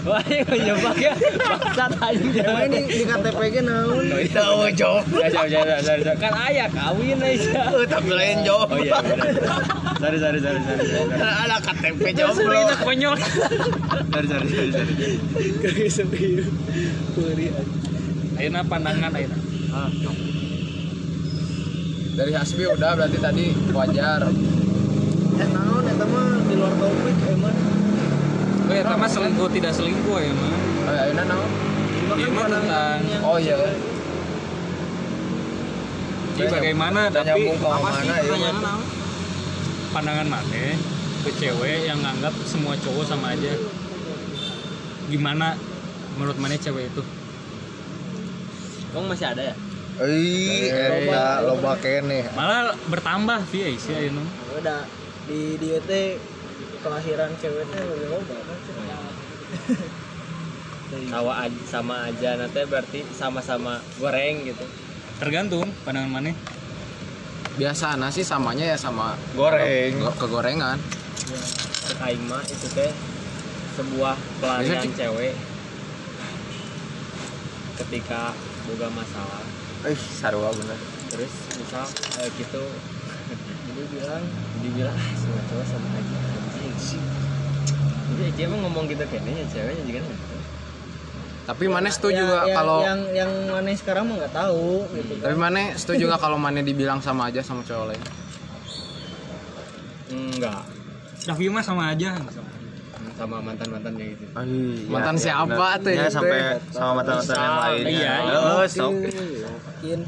Wah, 0.00 0.18
ini 0.26 0.42
menjebak 0.48 0.96
ya. 0.98 1.12
Bangsat 1.38 1.92
anjing. 2.00 2.32
emang 2.40 2.66
ini 2.72 2.78
di 2.88 3.04
KTP 3.04 3.40
ge 3.52 3.62
naon 3.62 4.02
jauh 4.32 4.66
jauh 4.72 5.00
Ya, 5.14 5.28
jauh, 5.28 5.46
jauh, 5.46 5.64
jauh, 5.68 5.82
jauh, 5.84 6.00
jauh. 6.02 6.16
Kan 6.18 6.32
ayah 6.48 6.66
kawin 6.72 7.20
aja. 7.20 7.68
Eh, 7.70 7.84
tapi 7.86 8.10
lain 8.10 8.40
jauh 8.42 8.64
Oh 8.64 8.80
iya, 8.80 8.96
benar. 9.04 9.28
Sorry, 10.00 10.18
sorry, 10.18 10.38
sorry, 10.40 10.60
sorry. 10.64 11.12
ada 11.20 11.56
KTP 11.60 12.02
jauh 12.16 12.32
Ini 12.32 12.42
belum 12.48 12.66
konyol. 12.80 13.14
Sorry, 13.20 14.26
sorry, 14.26 14.48
sorry, 14.48 14.70
sorry. 14.72 15.86
sepi 15.92 16.26
Ayeuna 18.40 18.64
pandangan 18.64 19.12
ayeuna. 19.12 19.36
dari 22.10 22.32
Hasbi 22.36 22.68
udah 22.68 23.00
berarti 23.00 23.16
tadi 23.16 23.44
wajar 23.72 24.28
naon 25.48 25.84
eta 25.88 26.04
mah 26.04 26.28
di 26.44 26.54
luar 26.60 26.72
topik 26.76 27.16
emang. 27.32 27.56
Oh 28.70 28.74
ya, 28.76 28.82
mah 28.84 29.08
selingkuh 29.08 29.48
tidak 29.50 29.72
selingkuh 29.72 30.18
ya 30.20 30.32
mah. 30.36 30.52
oh 30.52 30.92
ya 30.92 31.04
ini 31.08 31.22
naon 31.24 31.50
Iya 32.10 32.28
mah 32.34 32.46
tentang 32.50 32.98
oh 33.22 33.36
iya. 33.38 33.54
Jadi 36.34 36.50
bagaimana 36.50 37.00
tapi 37.12 37.52
nyambung 37.52 37.58
ke 37.60 37.68
mana 37.68 38.14
ya 38.18 38.52
pandangan 39.90 40.26
mana 40.30 40.64
ke 41.20 41.30
cewek 41.36 41.84
yang 41.84 42.00
nganggap 42.00 42.32
semua 42.48 42.74
cowok 42.80 43.04
sama 43.04 43.36
aja? 43.36 43.52
Gimana 45.10 45.58
menurut 46.16 46.38
mana 46.40 46.56
cewek 46.56 46.88
itu? 46.88 47.02
Kong 48.90 49.06
masih 49.06 49.30
ada 49.30 49.42
ya? 49.52 49.54
Ih, 50.00 50.72
eta 50.72 51.44
loba 51.44 51.76
kene. 51.76 52.24
malah 52.32 52.72
bertambah 52.88 53.44
sih 53.52 53.68
Aisyah 53.68 54.00
ini 54.08 54.24
udah 54.56 54.80
di 55.30 55.54
di 55.62 55.68
teh 55.86 56.18
kelahiran 56.82 57.30
ceweknya 57.38 57.86
lebih 57.86 58.08
loba 58.10 58.34
kan? 58.42 58.58
Awa 61.14 61.46
aja, 61.46 61.60
sama 61.70 62.10
aja 62.10 62.34
nanti 62.34 62.66
berarti 62.66 63.06
sama-sama 63.14 63.78
goreng 64.02 64.42
gitu. 64.42 64.66
Tergantung 65.22 65.70
pandangan 65.86 66.10
mana 66.10 66.34
biasa 67.54 67.94
sih 68.10 68.26
samanya 68.26 68.74
ya 68.74 68.76
sama 68.78 69.14
Goreng. 69.38 70.02
go- 70.02 70.16
kegorengan. 70.18 70.82
Aing 72.02 72.26
mah 72.26 72.42
itu 72.42 72.66
teh 72.74 72.90
sebuah 73.78 74.18
pelarian 74.42 74.82
Bisa, 74.82 75.06
cewek. 75.06 75.34
Ketika 77.78 78.34
boga 78.66 78.88
masalah. 78.90 79.44
Ih, 79.86 79.96
sarua 79.96 80.50
bener. 80.50 80.78
terus 81.10 81.34
misal 81.58 81.82
eh, 82.22 82.30
gitu 82.38 82.62
jadi 83.70 83.82
bilang 83.88 84.22
dibilang 84.60 84.92
ah 84.92 85.10
semua 85.14 85.42
cowok 85.44 85.64
sama 85.64 85.88
aja 85.92 86.16
anjing 86.18 86.74
sih. 86.76 87.02
Jadi 88.10 88.24
dia 88.32 88.44
emang 88.44 88.60
ngomong 88.62 88.84
gitu 88.86 89.02
kayaknya 89.04 89.46
ceweknya 89.46 89.84
juga 89.84 90.00
gitu. 90.02 90.36
Tapi 91.40 91.64
mana 91.66 91.88
setuju 91.88 92.20
Ya, 92.20 92.30
gak 92.30 92.44
yang- 92.44 92.56
kalau 92.56 92.78
yang 92.80 93.00
yang 93.12 93.30
mana 93.48 93.70
sekarang 93.72 94.04
mah 94.06 94.16
nggak 94.18 94.34
tahu 94.36 94.86
gitu 94.92 95.12
kan. 95.16 95.24
Tapi 95.24 95.36
mana 95.36 95.60
setuju 95.74 96.02
gak 96.08 96.20
kalau 96.20 96.36
mana 96.36 96.60
dibilang 96.60 96.98
sama 96.98 97.26
aja 97.26 97.40
sama 97.40 97.62
cowok 97.62 97.86
lain? 97.88 98.02
Enggak. 100.10 100.62
Tapi 101.20 101.42
mah 101.48 101.62
sama 101.62 101.90
aja. 101.90 102.10
Sama 103.16 103.36
mantan 103.38 103.68
mantannya 103.68 104.16
gitu. 104.16 104.24
Mantan 104.88 105.16
siapa 105.16 105.66
tuh 105.78 105.92
Ya 105.92 106.08
sampai 106.08 106.56
sama 106.70 106.90
mantan-mantan 106.96 107.36
yang 107.36 107.52
Misal, 107.52 107.60
lainnya. 107.60 107.90
iya, 107.90 108.12
iya. 108.16 108.36
Oh, 108.48 108.64
sok. 108.64 108.90
mungkin. 108.90 110.00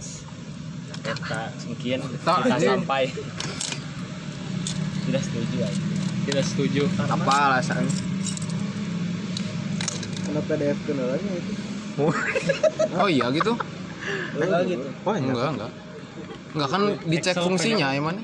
Kita 1.03 2.57
sampai 2.57 3.03
tidak 6.27 6.45
setuju. 6.47 6.83
Apa 7.09 7.35
alasan? 7.53 7.85
kenapa 10.33 10.49
PDF 10.57 10.79
kendalanya 10.89 11.31
itu. 11.37 11.53
Oh. 12.01 13.09
Iya 13.09 13.27
gitu? 13.37 13.53
Enggak 14.41 14.61
gitu. 14.65 14.89
enggak 15.05 15.49
enggak. 15.53 15.73
Enggak 16.57 16.69
kan 16.73 16.83
dicek 17.05 17.37
Excel 17.37 17.45
fungsinya 17.45 17.89
ya 17.93 18.01
mana 18.01 18.23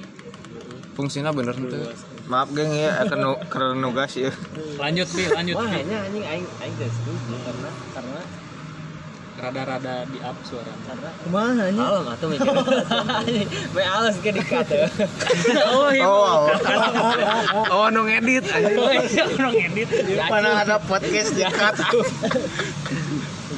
fungsinya 0.98 1.30
bener 1.30 1.54
ente 1.54 1.78
Maaf 2.26 2.50
geng 2.52 2.74
ya, 2.74 3.06
akan 3.06 3.38
karena 3.48 3.72
nugas 3.78 4.12
ya. 4.18 4.34
lanjut 4.82 5.06
sih 5.08 5.30
lanjut 5.30 5.56
wah 5.56 5.70
hanya 5.70 6.04
anjing 6.04 6.26
aing 6.26 6.44
aing 6.60 6.74
tidak 6.76 6.92
setuju 6.92 7.34
karena 7.40 7.70
karena 7.94 8.20
rada-rada 9.38 10.02
di 10.10 10.18
up 10.18 10.34
suara. 10.42 10.72
Karena 10.82 11.10
ke 11.14 11.28
mana 11.30 11.70
nih 11.70 11.78
Alam 11.78 12.10
atau 12.10 12.26
mikir 12.26 12.50
Be 13.70 13.82
alas 13.86 14.18
ke 14.18 14.34
dikat 14.34 14.66
oh 15.78 15.88
iya. 15.94 16.04
Oh, 16.04 16.50
oh 16.50 16.77
nu 17.88 18.00
ngedit 18.04 18.44
anjing. 18.48 18.78
oh 18.78 18.92
iya 18.92 19.24
orang 19.24 19.54
edit 19.56 19.88
mana 20.28 20.48
ada 20.62 20.76
podcast 20.82 21.32
di 21.32 21.42
cut. 21.48 21.76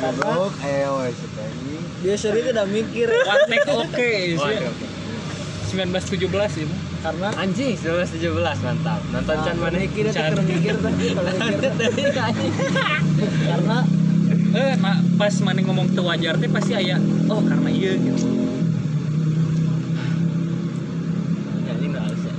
goblok 0.00 0.54
ayo 0.64 1.04
dia 2.00 2.16
sendiri 2.16 2.48
tidak 2.48 2.66
mikir. 2.72 3.08
One 3.12 3.44
take 3.52 3.68
oke 3.68 3.84
Oh, 4.40 4.48
sih 4.48 4.56
oke, 4.56 4.66
oke. 4.72 4.86
1917 5.70 6.66
ini 6.66 6.74
karena 7.00 7.28
Anjing 7.38 7.76
1917 7.78 8.66
mantap. 8.66 9.00
Nonton 9.12 9.36
Chan 9.44 9.56
mana 9.60 9.76
mikir 9.78 10.04
itu 10.08 10.42
mikir 10.42 10.74
tuh 10.80 10.90
kalau 11.14 11.32
mikir. 11.44 11.70
Tuh. 11.70 11.90
karena 13.46 13.76
eh 14.50 14.74
pas 15.14 15.34
mana 15.46 15.60
ngomong 15.62 15.94
tuh 15.94 16.02
wajar 16.02 16.34
teh 16.40 16.50
pasti 16.50 16.72
aya 16.74 16.98
oh 17.30 17.38
karena 17.44 17.70
iya 17.70 17.92
gitu 18.00 18.26
Anjing 21.70 21.90
udah 21.94 22.02
halus 22.02 22.22
ya 22.26 22.34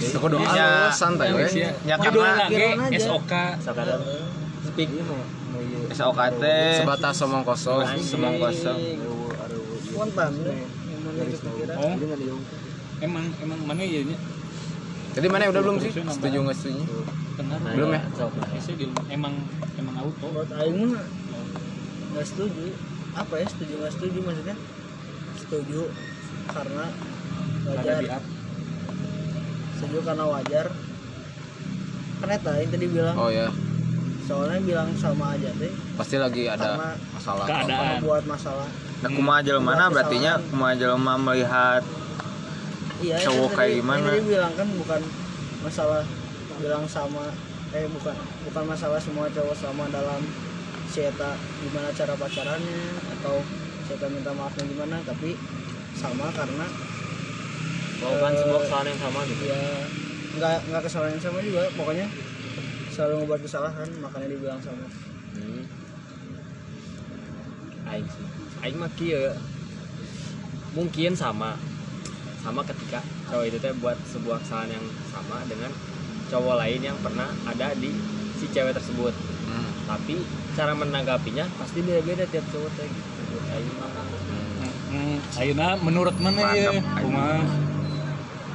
Toko 0.00 0.26
doa 0.32 0.48
Ya, 0.56 0.88
lu 0.88 0.90
santai 0.96 1.28
Yang 1.28 1.36
we. 1.36 1.60
ya. 1.60 1.70
Ya, 1.84 1.94
karena-. 2.00 2.88
SOK 2.96 3.32
Sekarang 3.60 4.00
speak. 4.70 4.88
SOKT. 5.90 6.44
Sebatas 6.80 7.16
omong 7.26 7.44
kosong. 7.44 7.84
Semong 8.00 8.36
kosong. 8.40 8.78
spontan 9.90 10.32
oh 11.74 11.92
emang 13.02 13.24
emang 13.42 13.60
mana 13.66 13.82
iya 13.82 14.06
nya? 14.06 14.16
Jadi 15.18 15.26
mana 15.26 15.50
udah 15.50 15.62
belum 15.66 15.76
sih? 15.82 15.90
Setuju 15.90 16.38
nggak 16.46 16.56
setuju? 16.56 16.82
benar. 17.34 17.58
Belum 17.74 17.90
ya? 17.90 18.00
Sok 18.14 18.32
emang 19.10 19.34
emang 19.74 19.94
auto. 19.98 20.26
Menurut 20.30 20.52
Aing 20.54 20.94
mah 20.94 21.04
nggak 22.14 22.26
setuju. 22.28 22.70
Apa 23.18 23.34
ya 23.42 23.46
setuju 23.50 23.72
nggak 23.82 23.92
setuju 23.98 24.18
maksudnya? 24.22 24.56
Setuju 25.42 25.80
karena 26.54 26.84
ada 27.66 27.92
wajar 27.98 28.22
setuju 29.80 30.04
karena 30.04 30.28
wajar. 30.28 30.66
Kan 32.20 32.28
eta 32.28 32.52
yang 32.54 32.68
tadi 32.68 32.86
bilang. 32.86 33.16
Oh 33.16 33.32
ya, 33.32 33.48
soalnya 34.22 34.60
bilang 34.60 34.92
sama 34.94 35.32
aja 35.32 35.48
teh. 35.56 35.72
Pasti 35.96 36.20
lagi 36.20 36.44
ada 36.46 36.76
karena 36.76 36.88
masalah. 37.10 37.46
keadaan. 37.48 37.96
buat 38.04 38.24
masalah. 38.28 38.68
Nah, 39.00 39.08
kumaha 39.08 39.40
jelema 39.40 39.88
berarti 39.88 40.16
nya 40.20 40.36
kumaha 40.46 40.76
jelema 40.76 41.16
melihat 41.16 41.80
iya 43.00 43.16
Cowok 43.16 43.48
tadi- 43.48 43.56
kayak 43.56 43.72
gimana? 43.80 44.08
tadi 44.12 44.22
bilang 44.28 44.52
kan 44.52 44.68
bukan 44.76 45.00
masalah 45.60 46.04
bilang 46.60 46.84
sama 46.84 47.32
eh 47.72 47.88
bukan 47.88 48.12
bukan 48.44 48.64
masalah 48.68 49.00
semua 49.00 49.24
cowok 49.32 49.56
sama 49.56 49.88
dalam 49.88 50.20
si 50.84 51.00
eta 51.00 51.32
gimana 51.64 51.88
cara 51.96 52.12
pacarannya 52.12 52.82
atau 53.16 53.40
si 53.88 53.96
eta 53.96 54.04
minta 54.04 54.36
maafnya 54.36 54.68
gimana 54.68 55.00
tapi 55.00 55.32
sama 55.96 56.28
karena 56.28 56.68
Melakukan 58.00 58.32
sebuah 58.40 58.60
kesalahan 58.64 58.88
yang 58.88 59.00
sama 59.00 59.20
gitu. 59.28 59.42
Ya 59.44 59.60
nggak 60.30 60.58
nggak 60.70 60.82
kesalahan 60.86 61.12
yang 61.18 61.24
sama 61.24 61.38
juga 61.42 61.62
pokoknya 61.74 62.06
selalu 62.94 63.14
membuat 63.24 63.40
kesalahan 63.44 63.88
makanya 64.00 64.28
dibilang 64.32 64.60
sama. 64.62 64.86
Hmm. 65.36 65.64
Aing 67.90 68.08
sih. 68.08 68.26
Aing 68.64 68.76
mah 68.80 68.90
kieu. 68.96 69.36
Mungkin 70.72 71.12
sama. 71.12 71.60
Sama 72.40 72.64
ketika 72.64 73.04
cowok 73.28 73.44
itu 73.52 73.58
teh 73.60 73.74
buat 73.84 73.98
sebuah 74.08 74.40
kesalahan 74.40 74.80
yang 74.80 74.86
sama 75.12 75.44
dengan 75.44 75.68
cowok 76.32 76.56
lain 76.56 76.80
yang 76.80 76.96
pernah 77.04 77.28
ada 77.44 77.76
di 77.76 77.92
si 78.40 78.48
cewek 78.48 78.72
tersebut. 78.72 79.12
Hmm. 79.50 79.66
tapi 79.90 80.22
cara 80.54 80.70
menanggapinya 80.78 81.42
pasti 81.58 81.82
beda-beda 81.82 82.22
tiap 82.30 82.46
cowok 82.54 82.70
teh 82.78 82.86
gitu. 82.86 83.10
Menurut 83.28 83.44
Aing 83.52 83.72
mah. 83.76 83.90
Hmm, 84.90 85.22
ayeuna 85.38 85.78
menurut 85.78 86.16
mana 86.18 86.50
ya 86.50 86.74
Mantap, 86.74 86.98
kumaha 86.98 87.38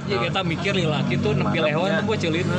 Ya 0.05 0.17
kita 0.21 0.39
mikir 0.45 0.71
nih 0.77 0.85
laki 0.85 1.17
tuh 1.17 1.33
nepi 1.33 1.57
Mantapnya. 1.57 1.73
lewan 1.73 1.89
tuh 1.97 2.03
gue 2.05 2.17
celit. 2.21 2.45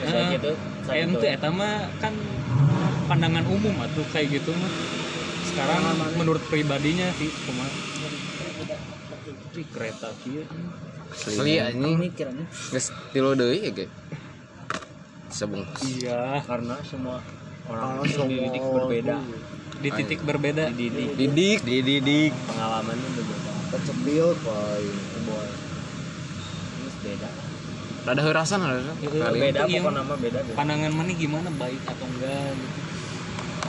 Eh, 0.00 0.36
gitu 0.36 0.52
teh 0.90 1.30
eta 1.38 1.48
mah 1.52 1.86
kan 2.02 2.12
pandangan 3.06 3.44
umum 3.46 3.72
atuh 3.80 4.04
kayak 4.10 4.40
gitu 4.40 4.50
mah. 4.56 4.72
Sekarang 5.46 5.82
menurut 6.18 6.42
pribadinya 6.50 7.08
sih 7.16 7.30
Ih, 9.50 9.66
kereta 9.66 10.08
kieu 10.22 10.46
Asli 11.10 11.58
anjing. 11.58 11.98
pemikirannya 11.98 12.46
Geus 12.70 12.94
tilu 13.10 13.34
deui 13.34 13.58
ya, 13.66 13.70
ge. 13.74 13.86
Sebungkus. 15.30 15.82
iya. 15.86 16.38
Karena 16.46 16.78
semua 16.86 17.18
orang 17.66 18.02
itu 18.06 18.22
dididik 18.30 18.62
berbeda. 18.62 19.16
di 19.80 19.88
titik 19.90 20.20
berbeda. 20.22 20.64
Dididik. 20.70 21.08
Didik. 21.18 21.58
Dididik. 21.66 22.32
pengalamannya 22.46 23.08
berbeda 23.16 23.49
kecebil 23.70 24.26
boy 24.42 24.84
boy 25.30 25.48
terus 26.80 26.96
beda. 27.06 27.30
Rada 28.00 28.20
heurasan 28.24 28.64
ada. 28.64 28.80
Kali. 28.98 29.38
beda 29.38 29.68
pokok 29.68 29.92
nama 29.92 30.14
beda, 30.16 30.38
beda. 30.42 30.56
pandangan 30.58 30.92
mana 30.96 31.12
gimana 31.14 31.48
baik 31.54 31.82
atau 31.86 32.06
enggak? 32.10 32.50
Gitu 32.58 32.80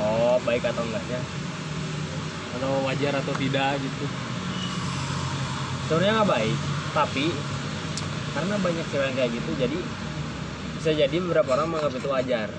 oh 0.01 0.37
baik 0.41 0.63
atau 0.65 0.81
enggaknya? 0.81 1.21
Atau 2.57 2.71
wajar 2.89 3.13
atau 3.21 3.33
tidak 3.37 3.77
gitu. 3.77 4.05
Sebenarnya 5.85 6.13
nggak 6.23 6.29
baik 6.31 6.57
tapi 6.91 7.25
karena 8.31 8.55
banyak 8.59 8.85
cewek 8.91 9.05
yang 9.11 9.15
kayak 9.15 9.31
gitu 9.35 9.51
jadi 9.59 9.79
bisa 10.81 10.91
jadi 10.97 11.15
beberapa 11.21 11.49
orang 11.53 11.67
menganggap 11.77 11.93
itu 11.99 12.09
wajar. 12.09 12.49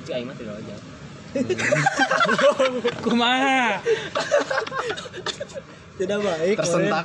Itu 0.00 0.08
aing 0.16 0.24
mah 0.24 0.38
tidak 0.38 0.56
wajar 0.62 0.97
kumaha? 3.04 3.78
Tidak 5.98 6.18
baik 6.22 6.56
Tersentak. 6.56 7.04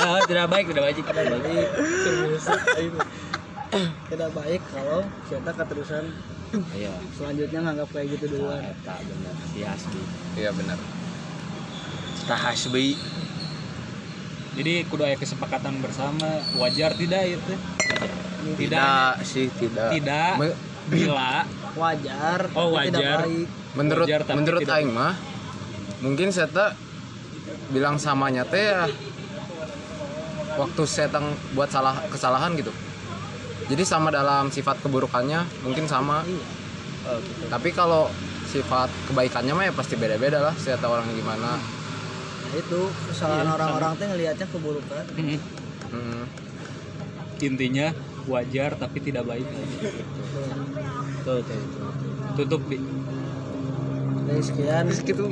ah, 0.00 0.20
tidak 0.24 0.46
baik 0.48 0.64
tidak 0.72 0.82
baik 0.88 0.96
tidak 1.04 1.24
baik. 1.28 1.68
Tidak 4.08 4.30
baik 4.32 4.62
kalau 4.72 5.00
kita 5.28 5.50
keterusan. 5.52 6.04
Iya. 6.72 6.94
Selanjutnya 7.12 7.60
nganggap 7.68 7.88
kayak 7.92 8.06
gitu 8.16 8.24
duluan. 8.32 8.64
Eta 8.64 8.96
benar. 9.04 9.34
Si 9.52 9.60
Hasbi. 9.60 10.02
Iya 10.40 10.50
benar. 10.56 10.78
Tahasbi. 12.28 12.96
jadi 14.58 14.82
kudu 14.90 15.04
aya 15.06 15.16
kesepakatan 15.20 15.78
bersama. 15.84 16.40
Wajar 16.58 16.90
tidak 16.98 17.22
itu 17.28 17.54
tidak 17.54 18.56
Tidak 18.58 19.12
sih, 19.22 19.46
tidak. 19.54 19.92
tidak. 19.94 20.32
Bila 20.88 21.44
wajar 21.78 22.40
Oh, 22.52 22.74
tapi 22.74 22.90
tidak 22.90 23.00
wajar. 23.00 23.18
baik. 23.22 23.48
Menurut 23.72 24.06
Wajar, 24.06 24.20
menurut 24.34 24.62
aing 24.66 24.90
mah 24.90 25.14
mungkin 25.98 26.28
saya 26.30 26.74
bilang 27.70 27.96
samanya 27.96 28.42
teh 28.42 28.60
ya 28.64 28.86
waktu 30.54 30.82
saya 30.84 31.08
buat 31.54 31.70
salah 31.70 31.94
kesalahan 32.10 32.58
gitu. 32.58 32.74
Jadi 33.68 33.84
sama 33.84 34.08
dalam 34.08 34.48
sifat 34.48 34.80
keburukannya 34.80 35.44
mungkin 35.62 35.86
sama. 35.86 36.24
Oh, 37.08 37.16
gitu. 37.22 37.46
tapi 37.48 37.70
kalau 37.70 38.10
sifat 38.44 38.90
kebaikannya 39.06 39.52
mah 39.54 39.64
ya 39.64 39.72
pasti 39.72 39.94
beda-beda 39.94 40.42
lah 40.42 40.54
saya 40.56 40.76
tahu 40.76 40.92
orangnya 40.92 41.14
gimana. 41.14 41.56
Nah, 41.56 42.52
itu 42.56 42.80
kesalahan 43.06 43.44
Iya, 43.44 43.54
orang-orang 43.54 43.92
teh 43.94 44.06
ngelihatnya 44.08 44.46
keburukan. 44.48 45.04
Mm-mm. 45.16 45.40
Hmm. 45.88 46.24
intinya 47.38 47.94
wajar 48.26 48.76
tapi 48.76 48.98
tidak 49.00 49.24
baik 49.24 49.46
Tuh. 51.28 51.60
tutup 52.38 52.62
di 52.70 52.78
dari 54.24 54.42
sekian. 54.42 54.84
Gitu 54.88 55.24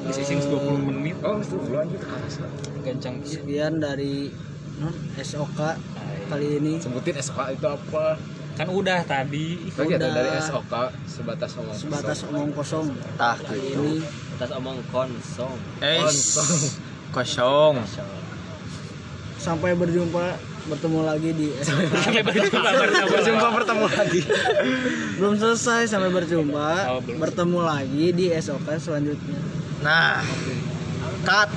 di 0.00 0.12
sising 0.16 0.40
20 0.42 0.86
menit. 0.90 1.16
Oh 1.22 1.38
itu 1.38 1.56
lanjut 1.70 2.00
kencang. 2.82 3.14
Sekian 3.22 3.78
dari 3.78 4.32
non 4.80 4.94
SOK 5.18 5.58
kali 6.30 6.46
ini. 6.62 6.72
Sebutin 6.80 7.14
SOK 7.20 7.58
itu 7.58 7.66
apa? 7.68 8.16
Kan 8.56 8.68
udah 8.68 9.00
tadi. 9.04 9.56
Oh 9.78 9.84
iya, 9.86 9.96
Udah. 9.96 10.10
dari 10.10 10.30
SOK 10.40 10.72
sebatas 11.06 11.50
omong 11.60 11.76
sebatas 11.76 12.18
omong 12.26 12.50
kosong. 12.56 12.86
Tah 13.14 13.36
kali 13.38 13.60
gitu 13.70 13.82
ini. 13.82 14.04
Atas 14.36 14.50
omong 14.56 14.78
konsong. 14.88 15.54
eh 15.84 16.00
kosong 17.12 17.76
sampai 19.40 19.72
berjumpa 19.72 20.36
bertemu 20.68 21.00
lagi 21.00 21.30
di 21.32 21.48
SOK 21.56 21.92
sampai 22.04 22.22
berjumpa 22.22 22.68
berjumpa 23.08 23.46
bertemu 23.50 23.84
lagi. 23.88 24.20
Belum 25.16 25.34
selesai 25.34 25.88
sampai 25.88 26.12
berjumpa 26.12 26.68
Oh, 26.86 27.00
belum. 27.00 27.16
bertemu 27.18 27.58
lagi 27.64 28.06
di 28.12 28.26
SOK 28.30 28.68
selanjutnya. 28.76 29.40
Nah 29.80 30.20
cut 31.20 31.48